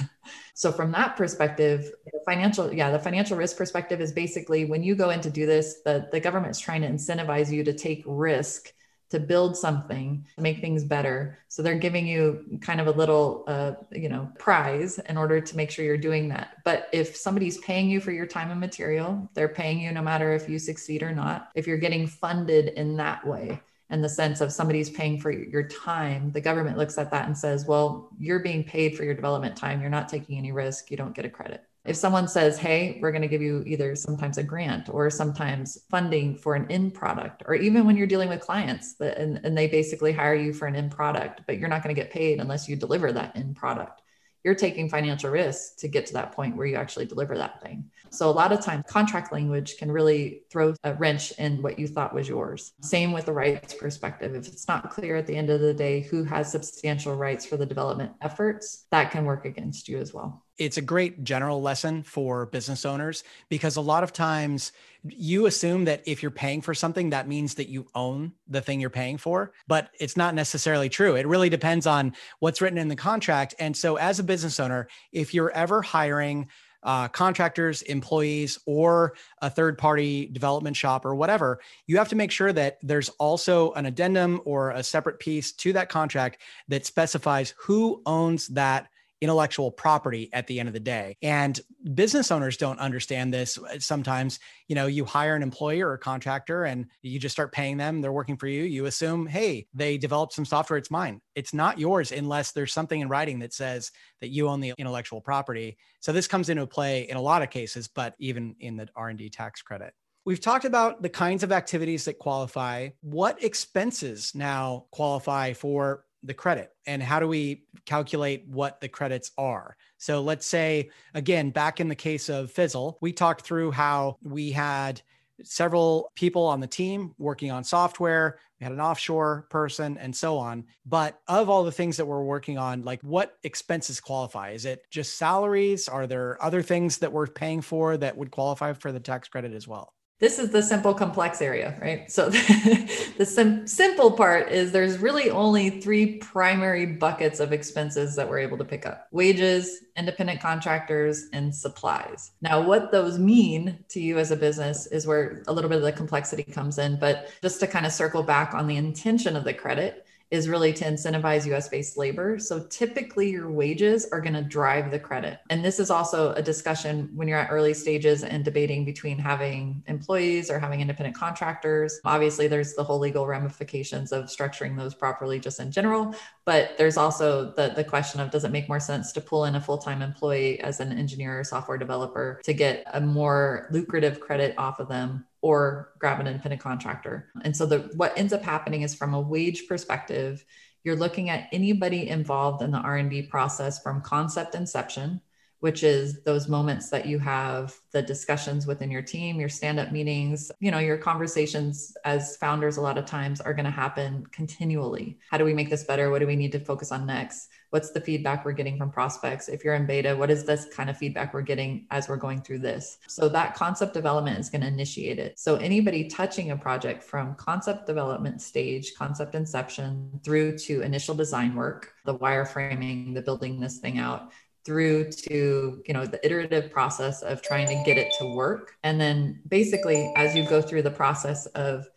[0.55, 4.95] So from that perspective the financial yeah the financial risk perspective is basically when you
[4.95, 8.03] go in to do this the, the government is trying to incentivize you to take
[8.07, 8.71] risk
[9.11, 11.39] to build something to make things better.
[11.49, 15.57] So they're giving you kind of a little uh, you know prize in order to
[15.57, 16.59] make sure you're doing that.
[16.65, 20.33] But if somebody's paying you for your time and material they're paying you no matter
[20.33, 23.61] if you succeed or not if you're getting funded in that way
[23.91, 27.37] and the sense of somebody's paying for your time, the government looks at that and
[27.37, 29.81] says, well, you're being paid for your development time.
[29.81, 30.91] You're not taking any risk.
[30.91, 31.65] You don't get a credit.
[31.85, 35.79] If someone says, hey, we're going to give you either sometimes a grant or sometimes
[35.91, 39.67] funding for an end product, or even when you're dealing with clients and, and they
[39.67, 42.69] basically hire you for an end product, but you're not going to get paid unless
[42.69, 44.03] you deliver that end product
[44.43, 47.91] you're taking financial risk to get to that point where you actually deliver that thing.
[48.11, 51.87] So a lot of times contract language can really throw a wrench in what you
[51.87, 52.73] thought was yours.
[52.81, 54.35] Same with the rights perspective.
[54.35, 57.57] If it's not clear at the end of the day who has substantial rights for
[57.57, 62.03] the development efforts, that can work against you as well it's a great general lesson
[62.03, 66.75] for business owners because a lot of times you assume that if you're paying for
[66.75, 70.91] something, that means that you own the thing you're paying for, but it's not necessarily
[70.91, 71.17] true.
[71.17, 73.55] It really depends on what's written in the contract.
[73.59, 76.49] And so, as a business owner, if you're ever hiring
[76.83, 82.31] uh, contractors, employees, or a third party development shop or whatever, you have to make
[82.31, 87.55] sure that there's also an addendum or a separate piece to that contract that specifies
[87.59, 88.89] who owns that
[89.21, 91.17] intellectual property at the end of the day.
[91.23, 91.61] And
[91.95, 93.59] business owners don't understand this.
[93.79, 97.77] Sometimes, you know, you hire an employee or a contractor and you just start paying
[97.77, 98.63] them, they're working for you.
[98.63, 101.21] You assume, hey, they developed some software, it's mine.
[101.35, 105.21] It's not yours unless there's something in writing that says that you own the intellectual
[105.21, 105.77] property.
[106.01, 109.31] So this comes into play in a lot of cases, but even in the R&D
[109.31, 109.93] tax credit.
[110.27, 112.91] We've talked about the kinds of activities that qualify.
[113.01, 119.31] What expenses now qualify for the credit and how do we calculate what the credits
[119.39, 119.77] are.
[119.99, 124.51] So let's say again back in the case of fizzle we talked through how we
[124.51, 125.03] had
[125.45, 128.39] several people on the team working on software.
[128.61, 130.67] We had an offshore person and so on.
[130.85, 134.51] But of all the things that we're working on like what expenses qualify?
[134.51, 135.89] Is it just salaries?
[135.89, 139.53] Are there other things that we're paying for that would qualify for the tax credit
[139.53, 142.11] as well this is the simple complex area, right?
[142.11, 148.29] So the sim- simple part is there's really only three primary buckets of expenses that
[148.29, 152.33] we're able to pick up wages, independent contractors, and supplies.
[152.43, 155.85] Now, what those mean to you as a business is where a little bit of
[155.85, 156.99] the complexity comes in.
[156.99, 160.73] But just to kind of circle back on the intention of the credit, is really
[160.73, 162.39] to incentivize US based labor.
[162.39, 165.41] So typically your wages are going to drive the credit.
[165.51, 169.83] And this is also a discussion when you're at early stages and debating between having
[169.89, 172.01] employees or having independent contractors.
[172.05, 176.15] Obviously, there's the whole legal ramifications of structuring those properly just in general.
[176.45, 179.57] But there's also the, the question of does it make more sense to pull in
[179.57, 184.21] a full time employee as an engineer or software developer to get a more lucrative
[184.21, 187.31] credit off of them or grab an independent contractor.
[187.43, 190.45] And so the what ends up happening is from a wage perspective,
[190.85, 195.21] you're looking at anybody involved in the R&D process from concept inception,
[195.61, 200.51] which is those moments that you have the discussions within your team, your stand-up meetings,
[200.59, 205.19] you know, your conversations as founders a lot of times are going to happen continually.
[205.31, 206.11] How do we make this better?
[206.11, 207.49] What do we need to focus on next?
[207.71, 209.49] What's the feedback we're getting from prospects?
[209.49, 212.43] If you're in beta what is this kind of feedback we're getting as we're going
[212.43, 212.99] through this?
[213.09, 215.39] So that concept development is going to initiate it.
[215.39, 221.55] So anybody touching a project from concept development stage concept inception through to initial design
[221.55, 224.31] work the wireframing the building this thing out
[224.65, 228.77] through to you know the iterative process of trying to get it to work.
[228.83, 231.89] And then basically as you go through the process of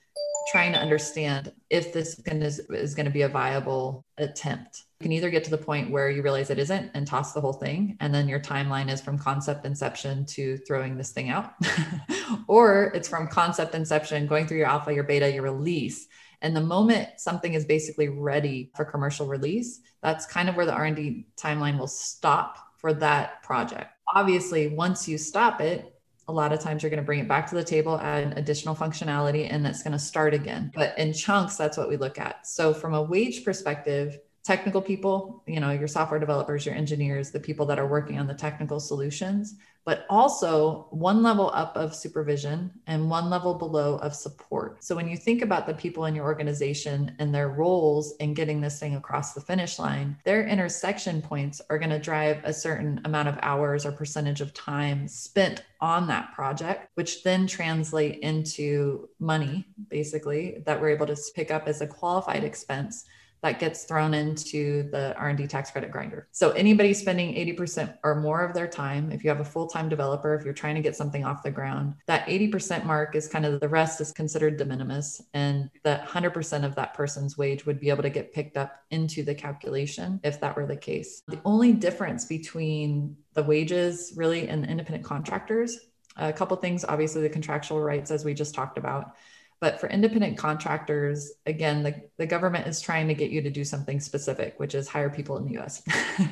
[0.52, 2.22] trying to understand if this
[2.70, 4.84] is going to be a viable attempt.
[5.04, 7.54] Can either get to the point where you realize it isn't and toss the whole
[7.54, 11.54] thing, and then your timeline is from concept inception to throwing this thing out,
[12.48, 16.08] or it's from concept inception, going through your alpha, your beta, your release.
[16.42, 20.74] And the moment something is basically ready for commercial release, that's kind of where the
[20.74, 23.92] R&D timeline will stop for that project.
[24.14, 25.94] Obviously, once you stop it,
[26.30, 28.76] a lot of times you're going to bring it back to the table, add additional
[28.76, 30.72] functionality, and that's going to start again.
[30.74, 32.48] But in chunks, that's what we look at.
[32.48, 37.40] So from a wage perspective, technical people, you know, your software developers, your engineers, the
[37.40, 42.72] people that are working on the technical solutions, but also one level up of supervision
[42.88, 44.84] and one level below of support.
[44.84, 48.60] So when you think about the people in your organization and their roles in getting
[48.60, 53.02] this thing across the finish line, their intersection points are going to drive a certain
[53.06, 59.10] amount of hours or percentage of time spent on that project, which then translate into
[59.20, 63.06] money, basically, that we're able to pick up as a qualified expense
[63.44, 66.28] that gets thrown into the R&D tax credit grinder.
[66.32, 70.34] So anybody spending 80% or more of their time, if you have a full-time developer,
[70.34, 73.60] if you're trying to get something off the ground, that 80% mark is kind of
[73.60, 77.90] the rest is considered de minimis and that 100% of that person's wage would be
[77.90, 81.22] able to get picked up into the calculation if that were the case.
[81.28, 85.78] The only difference between the wages really and independent contractors,
[86.16, 89.16] a couple things, obviously the contractual rights as we just talked about
[89.60, 93.64] but for independent contractors, again, the, the government is trying to get you to do
[93.64, 95.82] something specific, which is hire people in the US.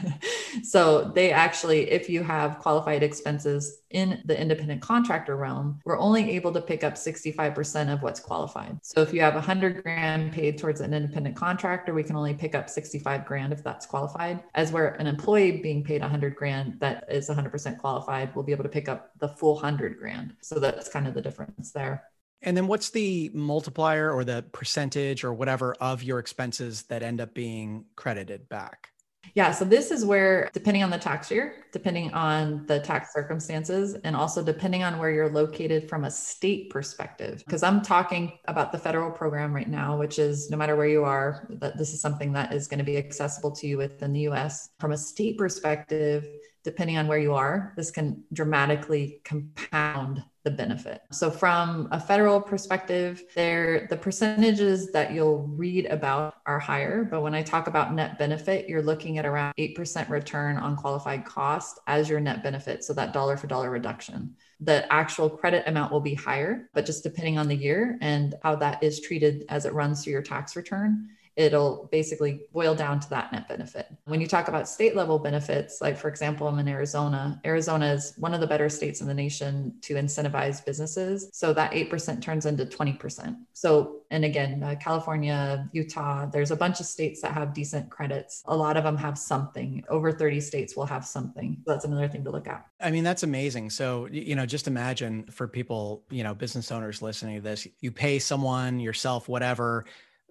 [0.64, 6.32] so they actually, if you have qualified expenses in the independent contractor realm, we're only
[6.32, 8.78] able to pick up 65% of what's qualified.
[8.84, 12.56] So if you have 100 grand paid towards an independent contractor, we can only pick
[12.56, 14.44] up 65 grand if that's qualified.
[14.56, 18.64] As where an employee being paid 100 grand that is 100% qualified will be able
[18.64, 20.36] to pick up the full 100 grand.
[20.42, 22.04] So that's kind of the difference there.
[22.42, 27.22] And then what's the multiplier or the percentage or whatever of your expenses that end
[27.22, 28.90] up being credited back?
[29.36, 33.96] Yeah, so this is where, depending on the tax year, depending on the tax circumstances,
[34.04, 38.72] and also depending on where you're located from a state perspective, because I'm talking about
[38.72, 42.02] the federal program right now, which is no matter where you are, that this is
[42.02, 44.70] something that is going to be accessible to you within the US.
[44.80, 46.28] From a state perspective,
[46.64, 51.02] depending on where you are, this can dramatically compound the benefit.
[51.12, 57.22] So from a federal perspective, there the percentages that you'll read about are higher, but
[57.22, 61.80] when I talk about net benefit, you're looking at around 8% return on qualified cost
[61.88, 64.36] as your net benefit, so that dollar for dollar reduction.
[64.60, 68.56] The actual credit amount will be higher, but just depending on the year and how
[68.58, 73.10] that is treated as it runs through your tax return, it'll basically boil down to
[73.10, 73.88] that net benefit.
[74.06, 78.14] When you talk about state level benefits, like for example, I'm in Arizona, Arizona is
[78.18, 81.30] one of the better states in the nation to incentivize businesses.
[81.34, 83.38] So that 8% turns into 20%.
[83.54, 88.42] So, and again, uh, California, Utah, there's a bunch of states that have decent credits.
[88.46, 89.84] A lot of them have something.
[89.90, 91.58] Over 30 states will have something.
[91.66, 92.66] So that's another thing to look at.
[92.82, 93.70] I mean, that's amazing.
[93.70, 97.92] So, you know, just imagine for people, you know, business owners listening to this, you
[97.92, 99.86] pay someone, yourself, whatever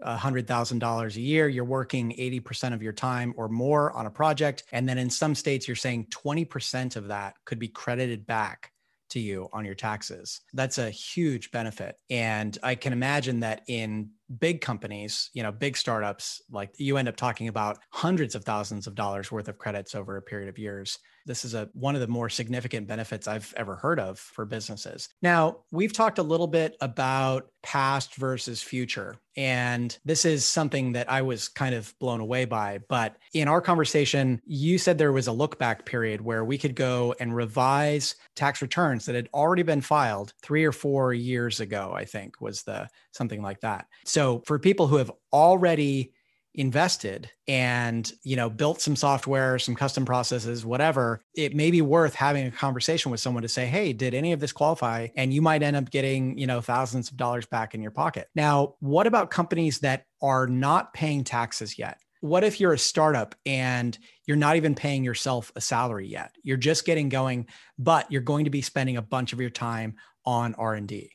[0.05, 4.65] $100,000 a year, you're working 80% of your time or more on a project.
[4.73, 8.73] And then in some states, you're saying 20% of that could be credited back
[9.11, 10.41] to you on your taxes.
[10.53, 11.97] That's a huge benefit.
[12.09, 17.09] And I can imagine that in big companies, you know, big startups, like you end
[17.09, 20.59] up talking about hundreds of thousands of dollars worth of credits over a period of
[20.59, 20.99] years.
[21.27, 25.09] This is a one of the more significant benefits I've ever heard of for businesses.
[25.23, 31.11] Now, we've talked a little bit about past versus future, and this is something that
[31.11, 35.27] I was kind of blown away by, but in our conversation, you said there was
[35.27, 39.63] a look back period where we could go and revise tax returns that had already
[39.63, 43.87] been filed 3 or 4 years ago, I think was the something like that.
[44.05, 46.13] So, for people who have already
[46.61, 52.15] invested and you know built some software some custom processes whatever it may be worth
[52.15, 55.09] having a conversation with someone to say hey did any of this qualify?
[55.17, 58.29] And you might end up getting you know thousands of dollars back in your pocket.
[58.35, 61.99] Now what about companies that are not paying taxes yet?
[62.21, 66.35] What if you're a startup and you're not even paying yourself a salary yet?
[66.43, 67.47] You're just getting going
[67.79, 69.95] but you're going to be spending a bunch of your time
[70.27, 71.11] on r&d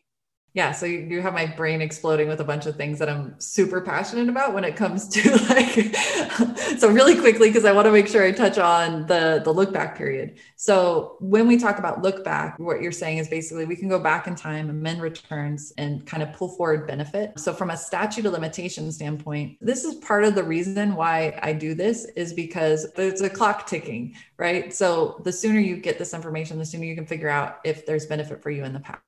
[0.55, 3.81] Yeah, so you have my brain exploding with a bunch of things that I'm super
[3.81, 5.93] passionate about when it comes to like
[6.79, 9.73] so really quickly because I want to make sure I touch on the the look
[9.73, 10.39] back period.
[10.55, 13.99] So when we talk about look back, what you're saying is basically we can go
[13.99, 17.37] back in time, amend returns and kind of pull forward benefit.
[17.37, 21.51] So from a statute of limitation standpoint, this is part of the reason why I
[21.51, 24.73] do this is because there's a clock ticking, right?
[24.73, 28.05] So the sooner you get this information, the sooner you can figure out if there's
[28.05, 29.04] benefit for you in the past.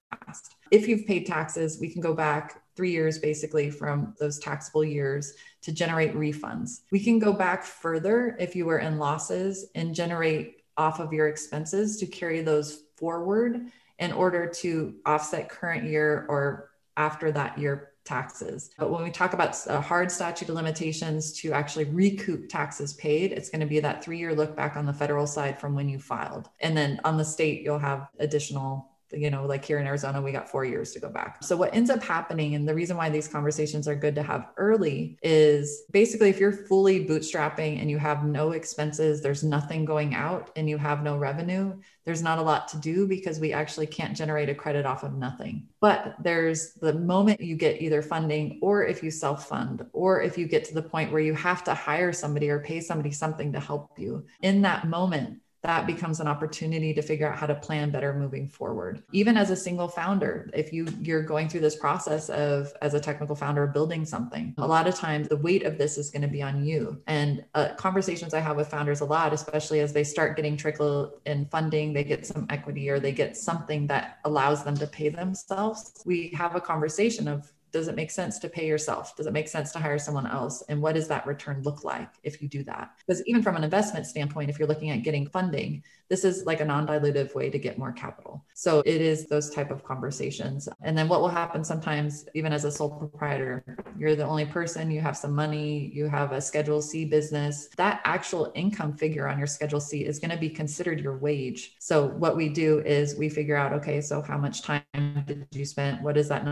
[0.72, 5.34] If you've paid taxes, we can go back three years basically from those taxable years
[5.62, 6.82] to generate refunds.
[6.92, 11.28] We can go back further if you were in losses and generate off of your
[11.28, 17.94] expenses to carry those forward in order to offset current year or after that year
[18.06, 18.70] taxes.
[18.78, 22.94] But when we talk about a uh, hard statute of limitations to actually recoup taxes
[22.94, 25.76] paid, it's going to be that three year look back on the federal side from
[25.76, 26.50] when you filed.
[26.62, 30.32] And then on the state, you'll have additional you know, like here in Arizona, we
[30.32, 31.44] got four years to go back.
[31.44, 34.50] So, what ends up happening, and the reason why these conversations are good to have
[34.58, 40.16] early is basically if you're fully bootstrapping and you have no expenses, there's nothing going
[40.16, 43.88] out, and you have no revenue, there's not a lot to do because we actually
[43.88, 45.68] can't generate a credit off of nothing.
[45.80, 50.38] But there's the moment you get either funding or if you self fund, or if
[50.38, 53.54] you get to the point where you have to hire somebody or pay somebody something
[53.54, 57.54] to help you in that moment that becomes an opportunity to figure out how to
[57.54, 59.04] plan better moving forward.
[59.12, 63.00] Even as a single founder if you you're going through this process of as a
[63.02, 66.28] technical founder building something a lot of times the weight of this is going to
[66.28, 67.02] be on you.
[67.08, 71.20] And uh, conversations i have with founders a lot especially as they start getting trickle
[71.26, 75.10] in funding they get some equity or they get something that allows them to pay
[75.10, 76.02] themselves.
[76.06, 79.16] We have a conversation of does it make sense to pay yourself?
[79.16, 80.64] Does it make sense to hire someone else?
[80.70, 82.92] And what does that return look like if you do that?
[82.98, 86.62] Because even from an investment standpoint, if you're looking at getting funding, this is like
[86.62, 88.46] a non-dilutive way to get more capital.
[88.54, 90.70] So it is those type of conversations.
[90.82, 93.64] And then what will happen sometimes, even as a sole proprietor,
[93.98, 97.68] you're the only person, you have some money, you have a Schedule C business.
[97.76, 101.76] That actual income figure on your Schedule C is going to be considered your wage.
[101.80, 104.84] So what we do is we figure out, okay, so how much time
[105.26, 106.04] did you spend?
[106.04, 106.46] What is that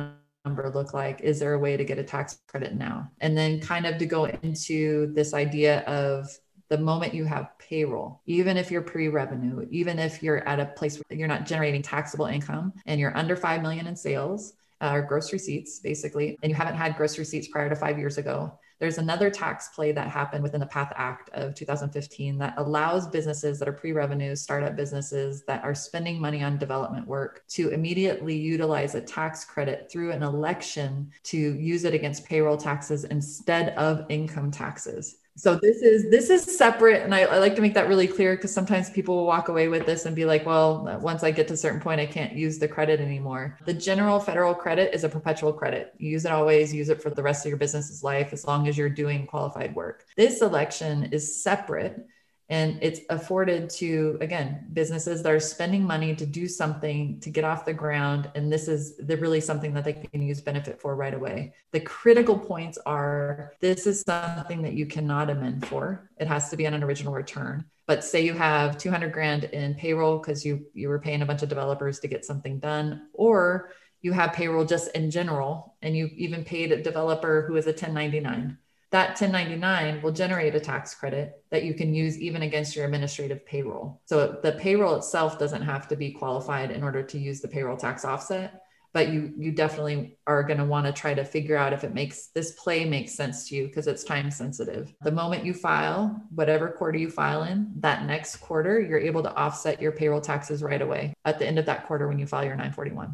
[0.45, 0.69] number?
[0.69, 1.21] look like?
[1.21, 3.09] Is there a way to get a tax credit now?
[3.21, 6.29] And then kind of to go into this idea of
[6.69, 10.97] the moment you have payroll, even if you're pre-revenue, even if you're at a place
[10.97, 15.01] where you're not generating taxable income and you're under 5 million in sales, uh, or
[15.01, 18.97] gross receipts basically, and you haven't had gross receipts prior to five years ago, there's
[18.97, 23.67] another tax play that happened within the PATH Act of 2015 that allows businesses that
[23.67, 28.95] are pre revenue, startup businesses that are spending money on development work to immediately utilize
[28.95, 34.51] a tax credit through an election to use it against payroll taxes instead of income
[34.51, 38.07] taxes so this is this is separate and I, I like to make that really
[38.07, 41.31] clear because sometimes people will walk away with this and be like well once i
[41.31, 43.57] get to a certain point i can't use the credit anymore.
[43.65, 45.93] The general federal credit is a perpetual credit.
[45.97, 48.67] You use it always use it for the rest of your business's life as long
[48.67, 50.05] as you're doing qualified work.
[50.15, 52.05] This election is separate
[52.49, 57.43] and it's afforded to again businesses that are spending money to do something to get
[57.43, 58.29] off the ground.
[58.35, 61.53] And this is the, really something that they can use benefit for right away.
[61.71, 66.09] The critical points are this is something that you cannot amend for.
[66.17, 67.65] It has to be on an original return.
[67.87, 71.41] But say you have 200 grand in payroll because you you were paying a bunch
[71.41, 73.07] of developers to get something done.
[73.13, 73.71] Or
[74.01, 77.69] you have payroll just in general and you even paid a developer who is a
[77.69, 78.55] 1099
[78.95, 83.45] that 1099 will generate a tax credit that you can use even against your administrative
[83.45, 83.99] payroll.
[84.05, 87.75] So the payroll itself doesn't have to be qualified in order to use the payroll
[87.75, 88.61] tax offset,
[88.93, 91.93] but you you definitely are going to want to try to figure out if it
[91.93, 94.95] makes this play makes sense to you because it's time sensitive.
[95.01, 99.35] The moment you file, whatever quarter you file in, that next quarter you're able to
[99.35, 102.45] offset your payroll taxes right away at the end of that quarter when you file
[102.45, 103.13] your 941.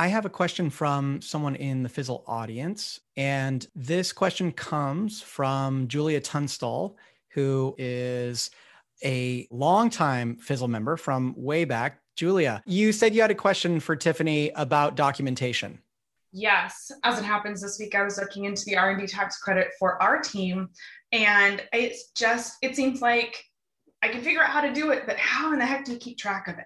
[0.00, 3.00] I have a question from someone in the Fizzle audience.
[3.18, 6.96] And this question comes from Julia Tunstall,
[7.34, 8.50] who is
[9.04, 12.00] a longtime Fizzle member from way back.
[12.16, 15.78] Julia, you said you had a question for Tiffany about documentation.
[16.32, 20.02] Yes, as it happens this week, I was looking into the R&D tax credit for
[20.02, 20.70] our team,
[21.12, 23.44] and it's just it seems like
[24.00, 25.98] I can figure out how to do it, but how in the heck do you
[25.98, 26.64] keep track of it,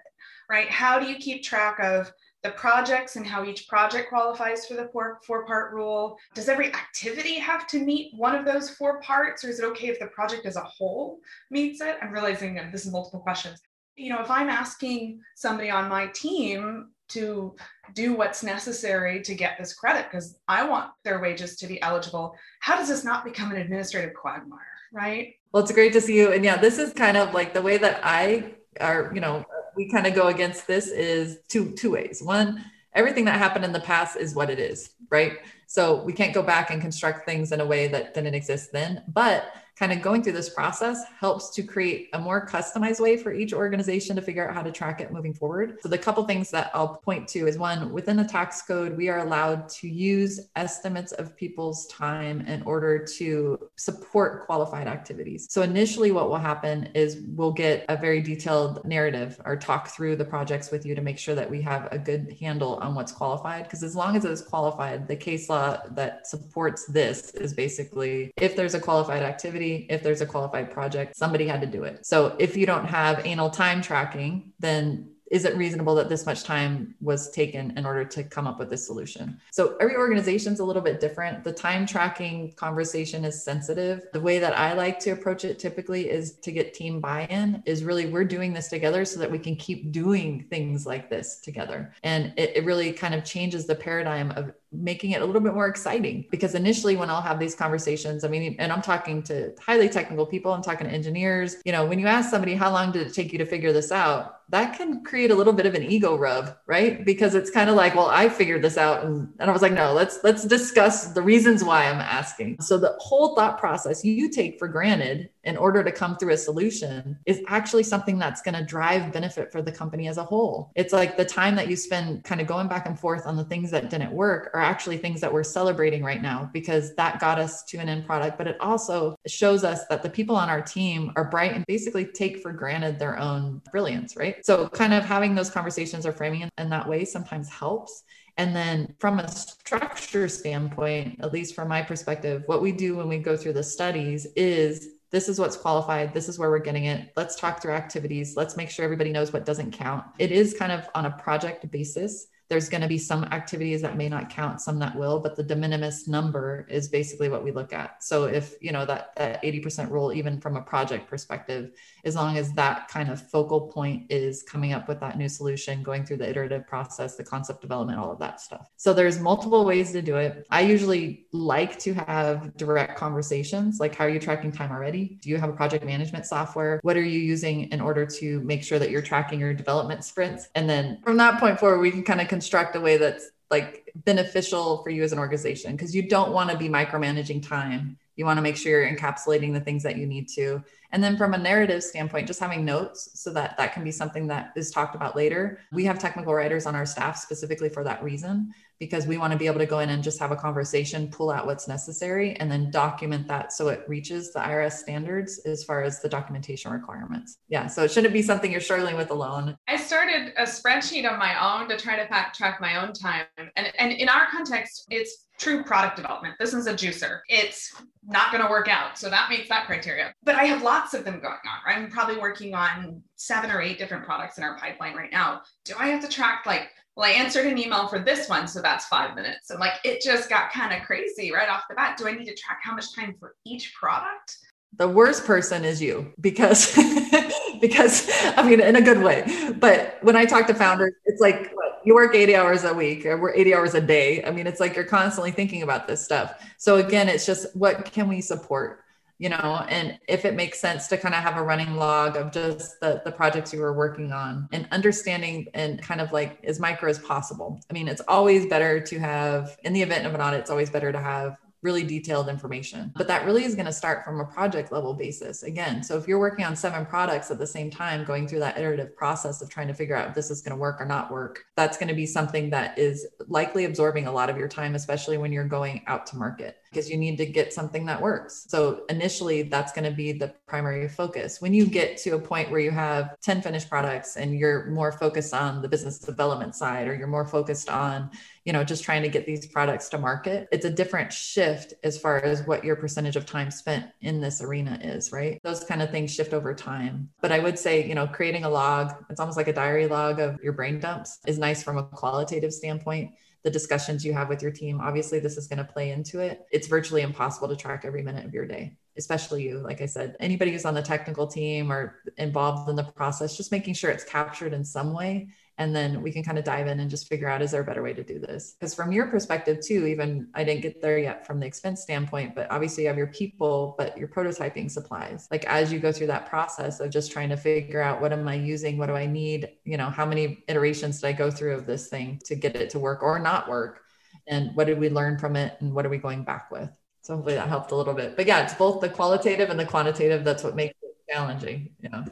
[0.49, 0.69] right?
[0.69, 2.09] How do you keep track of
[2.45, 6.15] the projects and how each project qualifies for the four, four part rule.
[6.35, 9.87] Does every activity have to meet one of those four parts, or is it okay
[9.87, 11.17] if the project as a whole
[11.49, 11.97] meets it?
[12.03, 13.59] I'm realizing that this is multiple questions.
[13.95, 17.55] You know, if I'm asking somebody on my team to
[17.95, 22.35] do what's necessary to get this credit because I want their wages to be eligible,
[22.59, 24.59] how does this not become an administrative quagmire,
[24.93, 25.33] right?
[25.51, 26.31] Well, it's great to see you.
[26.31, 29.43] And yeah, this is kind of like the way that I are, you know,
[29.75, 32.21] we kind of go against this is two two ways.
[32.23, 32.63] One,
[32.93, 35.39] everything that happened in the past is what it is, right?
[35.67, 39.03] So we can't go back and construct things in a way that didn't exist then.
[39.07, 43.33] But kind of going through this process helps to create a more customized way for
[43.33, 45.77] each organization to figure out how to track it moving forward.
[45.81, 49.09] So the couple things that I'll point to is one, within the tax code, we
[49.09, 55.47] are allowed to use estimates of people's time in order to support qualified activities.
[55.49, 60.15] So initially what will happen is we'll get a very detailed narrative or talk through
[60.15, 63.11] the projects with you to make sure that we have a good handle on what's
[63.11, 63.63] qualified.
[63.63, 68.55] Because as long as it's qualified, the case law that supports this is basically if
[68.55, 72.05] there's a qualified activity, if there's a qualified project, somebody had to do it.
[72.05, 76.43] So if you don't have anal time tracking, then is it reasonable that this much
[76.43, 79.39] time was taken in order to come up with this solution?
[79.51, 81.43] So every organization is a little bit different.
[81.43, 84.03] The time tracking conversation is sensitive.
[84.13, 87.83] The way that I like to approach it typically is to get team buy-in is
[87.83, 91.91] really we're doing this together so that we can keep doing things like this together.
[92.03, 94.53] And it, it really kind of changes the paradigm of
[94.83, 98.27] making it a little bit more exciting because initially when I'll have these conversations, I
[98.27, 101.99] mean, and I'm talking to highly technical people, I'm talking to engineers, you know, when
[101.99, 104.41] you ask somebody, how long did it take you to figure this out?
[104.49, 107.03] That can create a little bit of an ego rub, right?
[107.03, 109.03] Because it's kind of like, well, I figured this out.
[109.03, 112.61] And, and I was like, no, let's, let's discuss the reasons why I'm asking.
[112.61, 116.37] So the whole thought process you take for granted in order to come through a
[116.37, 120.71] solution is actually something that's going to drive benefit for the company as a whole.
[120.75, 123.43] It's like the time that you spend kind of going back and forth on the
[123.43, 127.39] things that didn't work are actually things that we're celebrating right now because that got
[127.39, 128.37] us to an end product.
[128.37, 132.05] But it also shows us that the people on our team are bright and basically
[132.05, 134.43] take for granted their own brilliance, right?
[134.45, 138.03] So, kind of having those conversations or framing in, in that way sometimes helps.
[138.37, 143.07] And then from a structure standpoint, at least from my perspective, what we do when
[143.07, 146.85] we go through the studies is this is what's qualified this is where we're getting
[146.85, 150.03] it let's talk through activities let's make sure everybody knows what doesn't count.
[150.19, 153.97] It is kind of on a project basis there's going to be some activities that
[153.97, 157.51] may not count some that will but the de minimis number is basically what we
[157.51, 158.03] look at.
[158.03, 161.71] So if you know that, that 80% rule even from a project perspective
[162.03, 165.83] as long as that kind of focal point is coming up with that new solution
[165.83, 168.69] going through the iterative process the concept development all of that stuff.
[168.77, 170.45] So there's multiple ways to do it.
[170.49, 175.17] I usually like to have direct conversations like how are you tracking time already?
[175.21, 176.79] Do you have a project management software?
[176.83, 180.47] What are you using in order to make sure that you're tracking your development sprints?
[180.55, 183.89] And then from that point forward we can kind of construct a way that's like
[183.95, 187.97] beneficial for you as an organization because you don't want to be micromanaging time.
[188.15, 190.63] You want to make sure you're encapsulating the things that you need to.
[190.91, 194.27] And then from a narrative standpoint, just having notes so that that can be something
[194.27, 195.59] that is talked about later.
[195.71, 199.39] We have technical writers on our staff specifically for that reason because we want to
[199.39, 202.51] be able to go in and just have a conversation, pull out what's necessary, and
[202.51, 207.37] then document that so it reaches the IRS standards as far as the documentation requirements.
[207.47, 209.57] Yeah, so it shouldn't be something you're struggling with alone.
[209.67, 213.25] I started a spreadsheet on my own to try to fact track my own time.
[213.37, 216.35] And, and in our context, it's true product development.
[216.39, 217.19] This is a juicer.
[217.27, 217.73] It's
[218.07, 218.97] not going to work out.
[218.97, 220.13] So that meets that criteria.
[220.23, 221.59] But I have lots of them going on.
[221.65, 225.41] I'm probably working on seven or eight different products in our pipeline right now.
[225.65, 228.61] Do I have to track like well, I answered an email for this one, so
[228.61, 229.49] that's five minutes.
[229.49, 231.97] And like it just got kind of crazy right off the bat.
[231.97, 234.37] Do I need to track how much time for each product?
[234.77, 236.73] The worst person is you because
[237.61, 239.53] because I mean in a good way.
[239.57, 241.53] But when I talk to founders, it's like
[241.85, 244.23] you work 80 hours a week or we're 80 hours a day.
[244.23, 246.43] I mean, it's like you're constantly thinking about this stuff.
[246.57, 248.81] So again, it's just what can we support?
[249.17, 252.31] you know and if it makes sense to kind of have a running log of
[252.31, 256.59] just the, the projects you were working on and understanding and kind of like as
[256.59, 260.21] micro as possible i mean it's always better to have in the event of an
[260.21, 262.93] audit it's always better to have really detailed information.
[262.95, 265.81] But that really is going to start from a project level basis again.
[265.81, 268.95] So if you're working on seven products at the same time, going through that iterative
[268.95, 271.43] process of trying to figure out if this is going to work or not work,
[271.57, 275.17] that's going to be something that is likely absorbing a lot of your time, especially
[275.17, 278.45] when you're going out to market because you need to get something that works.
[278.49, 281.41] So initially, that's going to be the primary focus.
[281.41, 284.91] When you get to a point where you have 10 finished products and you're more
[284.91, 288.11] focused on the business development side or you're more focused on
[288.45, 291.97] you know just trying to get these products to market it's a different shift as
[291.97, 295.81] far as what your percentage of time spent in this arena is right those kind
[295.81, 299.19] of things shift over time but i would say you know creating a log it's
[299.19, 303.11] almost like a diary log of your brain dumps is nice from a qualitative standpoint
[303.45, 304.81] the discussions you have with your team.
[304.81, 306.47] Obviously, this is going to play into it.
[306.51, 309.59] It's virtually impossible to track every minute of your day, especially you.
[309.59, 313.51] Like I said, anybody who's on the technical team or involved in the process, just
[313.51, 315.27] making sure it's captured in some way
[315.57, 317.65] and then we can kind of dive in and just figure out is there a
[317.65, 318.55] better way to do this?
[318.59, 322.35] Because from your perspective too even i didn't get there yet from the expense standpoint
[322.35, 325.27] but obviously you have your people but your prototyping supplies.
[325.31, 328.27] Like as you go through that process of just trying to figure out what am
[328.27, 328.77] i using?
[328.77, 329.49] What do i need?
[329.63, 332.69] You know how many iterations did i go through of this thing to get it
[332.71, 333.81] to work or not work?
[334.27, 335.55] And what did we learn from it?
[335.59, 336.69] And what are we going back with?
[337.01, 338.15] So hopefully that helped a little bit.
[338.15, 342.03] But yeah it's both the qualitative and the quantitative that's what makes it challenging yeah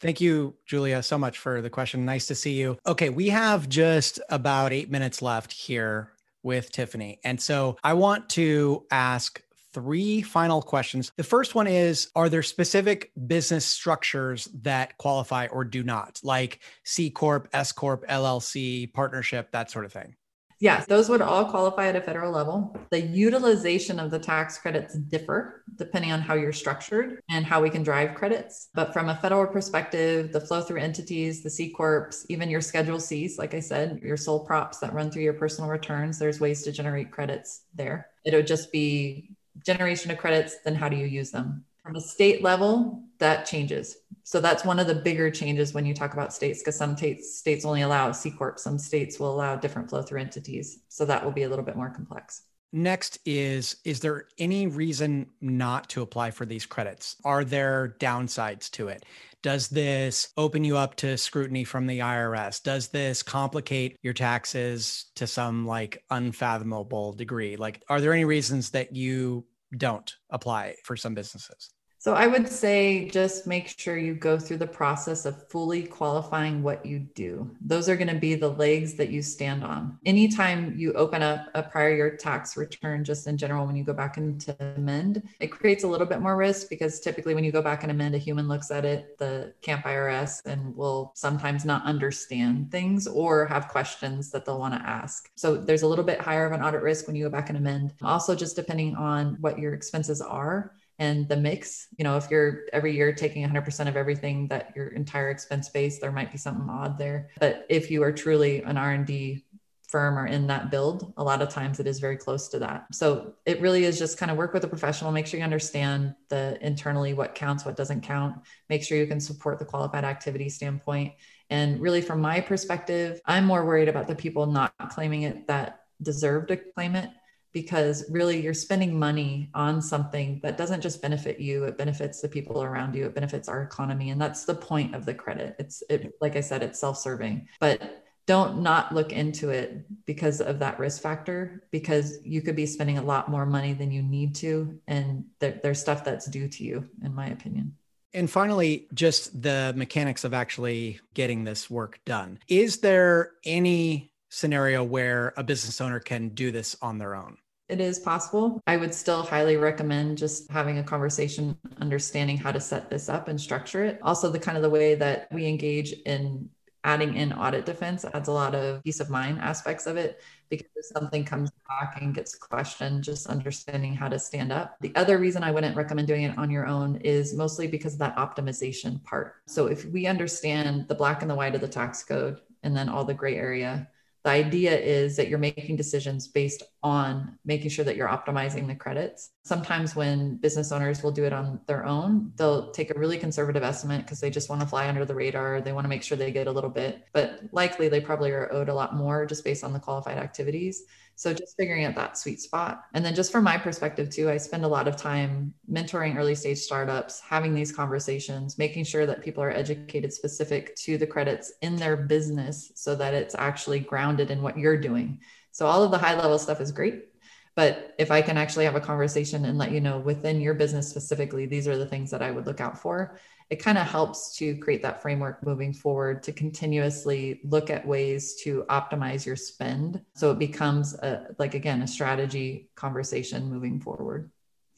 [0.00, 2.04] Thank you, Julia, so much for the question.
[2.04, 2.78] Nice to see you.
[2.86, 7.20] Okay, we have just about eight minutes left here with Tiffany.
[7.22, 9.42] And so I want to ask
[9.72, 11.12] three final questions.
[11.16, 16.60] The first one is Are there specific business structures that qualify or do not, like
[16.84, 20.16] C Corp, S Corp, LLC, partnership, that sort of thing?
[20.60, 22.76] Yes, those would all qualify at a federal level.
[22.90, 27.70] The utilization of the tax credits differ depending on how you're structured and how we
[27.70, 28.68] can drive credits.
[28.74, 33.00] But from a federal perspective, the flow through entities, the C Corps, even your Schedule
[33.00, 36.62] Cs, like I said, your sole props that run through your personal returns, there's ways
[36.64, 38.08] to generate credits there.
[38.26, 39.30] It would just be
[39.64, 41.64] generation of credits, then how do you use them?
[41.82, 43.96] From a state level, that changes.
[44.22, 47.38] So that's one of the bigger changes when you talk about states, because some states
[47.38, 50.80] states only allow C corp, some states will allow different flow through entities.
[50.88, 52.42] So that will be a little bit more complex.
[52.72, 57.16] Next is Is there any reason not to apply for these credits?
[57.24, 59.04] Are there downsides to it?
[59.42, 62.62] Does this open you up to scrutiny from the IRS?
[62.62, 67.56] Does this complicate your taxes to some like unfathomable degree?
[67.56, 69.46] Like, are there any reasons that you
[69.76, 71.70] don't apply for some businesses?
[72.00, 76.62] So I would say just make sure you go through the process of fully qualifying
[76.62, 77.54] what you do.
[77.60, 79.98] Those are going to be the legs that you stand on.
[80.06, 83.92] Anytime you open up a prior year tax return, just in general, when you go
[83.92, 87.60] back into amend, it creates a little bit more risk because typically when you go
[87.60, 91.84] back and amend, a human looks at it, the camp IRS, and will sometimes not
[91.84, 95.30] understand things or have questions that they'll want to ask.
[95.34, 97.58] So there's a little bit higher of an audit risk when you go back and
[97.58, 97.92] amend.
[98.00, 102.66] Also, just depending on what your expenses are and the mix you know if you're
[102.72, 106.68] every year taking 100% of everything that your entire expense base there might be something
[106.70, 107.30] odd there.
[107.40, 109.44] But if you are truly an r&d
[109.88, 112.86] firm or in that build a lot of times it is very close to that.
[112.92, 116.14] So it really is just kind of work with a professional make sure you understand
[116.28, 118.36] the internally what counts what doesn't count.
[118.68, 121.14] Make sure you can support the qualified activity standpoint.
[121.48, 125.80] And really from my perspective i'm more worried about the people not claiming it that
[126.02, 127.10] deserve to claim it
[127.52, 132.28] because really you're spending money on something that doesn't just benefit you it benefits the
[132.28, 135.56] people around you it benefits our economy and that's the point of the credit.
[135.58, 137.48] It's it like i said it's self-serving.
[137.58, 142.66] But don't not look into it because of that risk factor because you could be
[142.66, 146.46] spending a lot more money than you need to and there, there's stuff that's due
[146.48, 147.74] to you in my opinion.
[148.12, 152.40] And finally, just the mechanics of actually getting this work done.
[152.48, 157.36] Is there any scenario where a business owner can do this on their own?
[157.68, 158.60] It is possible.
[158.66, 163.28] I would still highly recommend just having a conversation, understanding how to set this up
[163.28, 164.00] and structure it.
[164.02, 166.48] Also, the kind of the way that we engage in
[166.82, 170.66] adding in audit defense adds a lot of peace of mind aspects of it because
[170.74, 174.76] if something comes back and gets questioned, just understanding how to stand up.
[174.80, 177.98] The other reason I wouldn't recommend doing it on your own is mostly because of
[178.00, 179.36] that optimization part.
[179.46, 182.88] So if we understand the black and the white of the tax code and then
[182.88, 183.88] all the gray area,
[184.24, 188.74] the idea is that you're making decisions based on making sure that you're optimizing the
[188.74, 189.30] credits.
[189.42, 193.62] Sometimes when business owners will do it on their own, they'll take a really conservative
[193.62, 195.60] estimate because they just want to fly under the radar.
[195.60, 198.52] They want to make sure they get a little bit, but likely they probably are
[198.52, 200.84] owed a lot more just based on the qualified activities.
[201.20, 202.84] So just figuring out that sweet spot.
[202.94, 206.34] And then just from my perspective too, I spend a lot of time mentoring early
[206.34, 211.52] stage startups, having these conversations, making sure that people are educated specific to the credits
[211.60, 215.20] in their business so that it's actually grounded in what you're doing.
[215.60, 217.08] So all of the high level stuff is great.
[217.54, 220.88] But if I can actually have a conversation and let you know within your business
[220.88, 223.18] specifically, these are the things that I would look out for,
[223.50, 228.40] it kind of helps to create that framework moving forward to continuously look at ways
[228.44, 230.02] to optimize your spend.
[230.14, 234.30] So it becomes a, like, again, a strategy conversation moving forward.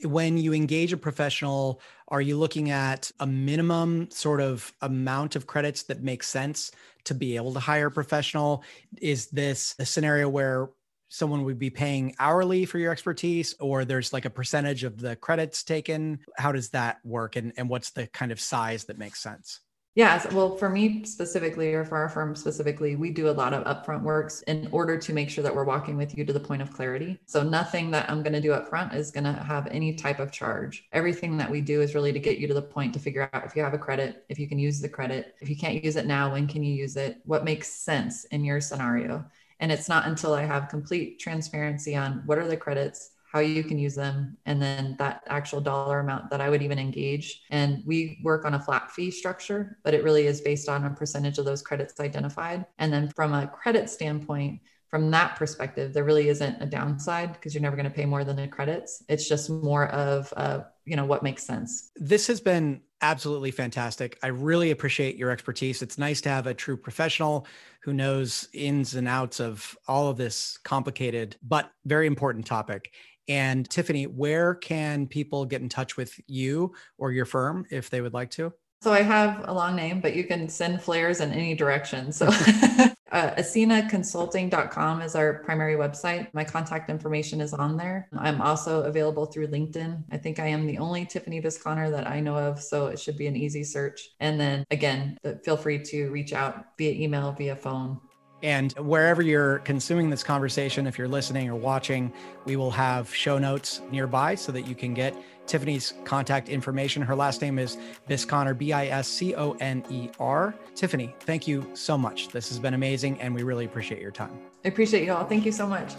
[0.05, 5.47] When you engage a professional, are you looking at a minimum sort of amount of
[5.47, 6.73] credits that makes sense
[7.05, 8.65] to be able to hire a professional?
[9.01, 10.71] Is this a scenario where
[11.09, 15.15] someone would be paying hourly for your expertise or there's like a percentage of the
[15.17, 19.21] credits taken how does that work and, and what's the kind of size that makes
[19.21, 19.61] sense
[19.95, 23.65] Yeah, well, for me specifically, or for our firm specifically, we do a lot of
[23.65, 26.63] upfront works in order to make sure that we're walking with you to the point
[26.63, 27.19] of clarity.
[27.27, 30.19] So, nothing that I'm going to do up front is going to have any type
[30.19, 30.89] of charge.
[30.93, 33.45] Everything that we do is really to get you to the point to figure out
[33.45, 35.97] if you have a credit, if you can use the credit, if you can't use
[35.97, 39.23] it now, when can you use it, what makes sense in your scenario.
[39.61, 43.65] And it's not until I have complete transparency on what are the credits, how you
[43.65, 47.43] can use them, and then that actual dollar amount that I would even engage.
[47.51, 50.91] And we work on a flat fee structure, but it really is based on a
[50.91, 52.67] percentage of those credits identified.
[52.79, 54.61] And then from a credit standpoint,
[54.91, 58.25] from that perspective, there really isn't a downside because you're never going to pay more
[58.25, 59.03] than the credits.
[59.09, 61.91] It's just more of, uh, you know, what makes sense.
[61.97, 64.19] This has been absolutely fantastic.
[64.23, 65.81] I really appreciate your expertise.
[65.81, 67.47] It's nice to have a true professional
[67.83, 72.93] who knows ins and outs of all of this complicated but very important topic.
[73.29, 78.01] And Tiffany, where can people get in touch with you or your firm if they
[78.01, 78.53] would like to?
[78.83, 82.11] So I have a long name, but you can send flares in any direction.
[82.11, 82.27] So
[83.13, 86.27] uh, acenaconsulting.com is our primary website.
[86.35, 88.09] My contact information is on there.
[88.13, 90.03] I'm also available through LinkedIn.
[90.11, 93.17] I think I am the only Tiffany Bisconer that I know of, so it should
[93.17, 94.09] be an easy search.
[94.19, 98.01] And then again, feel free to reach out via email, via phone.
[98.43, 102.13] And wherever you're consuming this conversation, if you're listening or watching,
[102.45, 105.15] we will have show notes nearby so that you can get
[105.47, 107.03] Tiffany's contact information.
[107.03, 107.77] Her last name is
[108.09, 110.55] Bisconer, B I S C O N E R.
[110.75, 112.29] Tiffany, thank you so much.
[112.29, 114.39] This has been amazing, and we really appreciate your time.
[114.65, 115.25] I appreciate you all.
[115.25, 115.95] Thank you so much.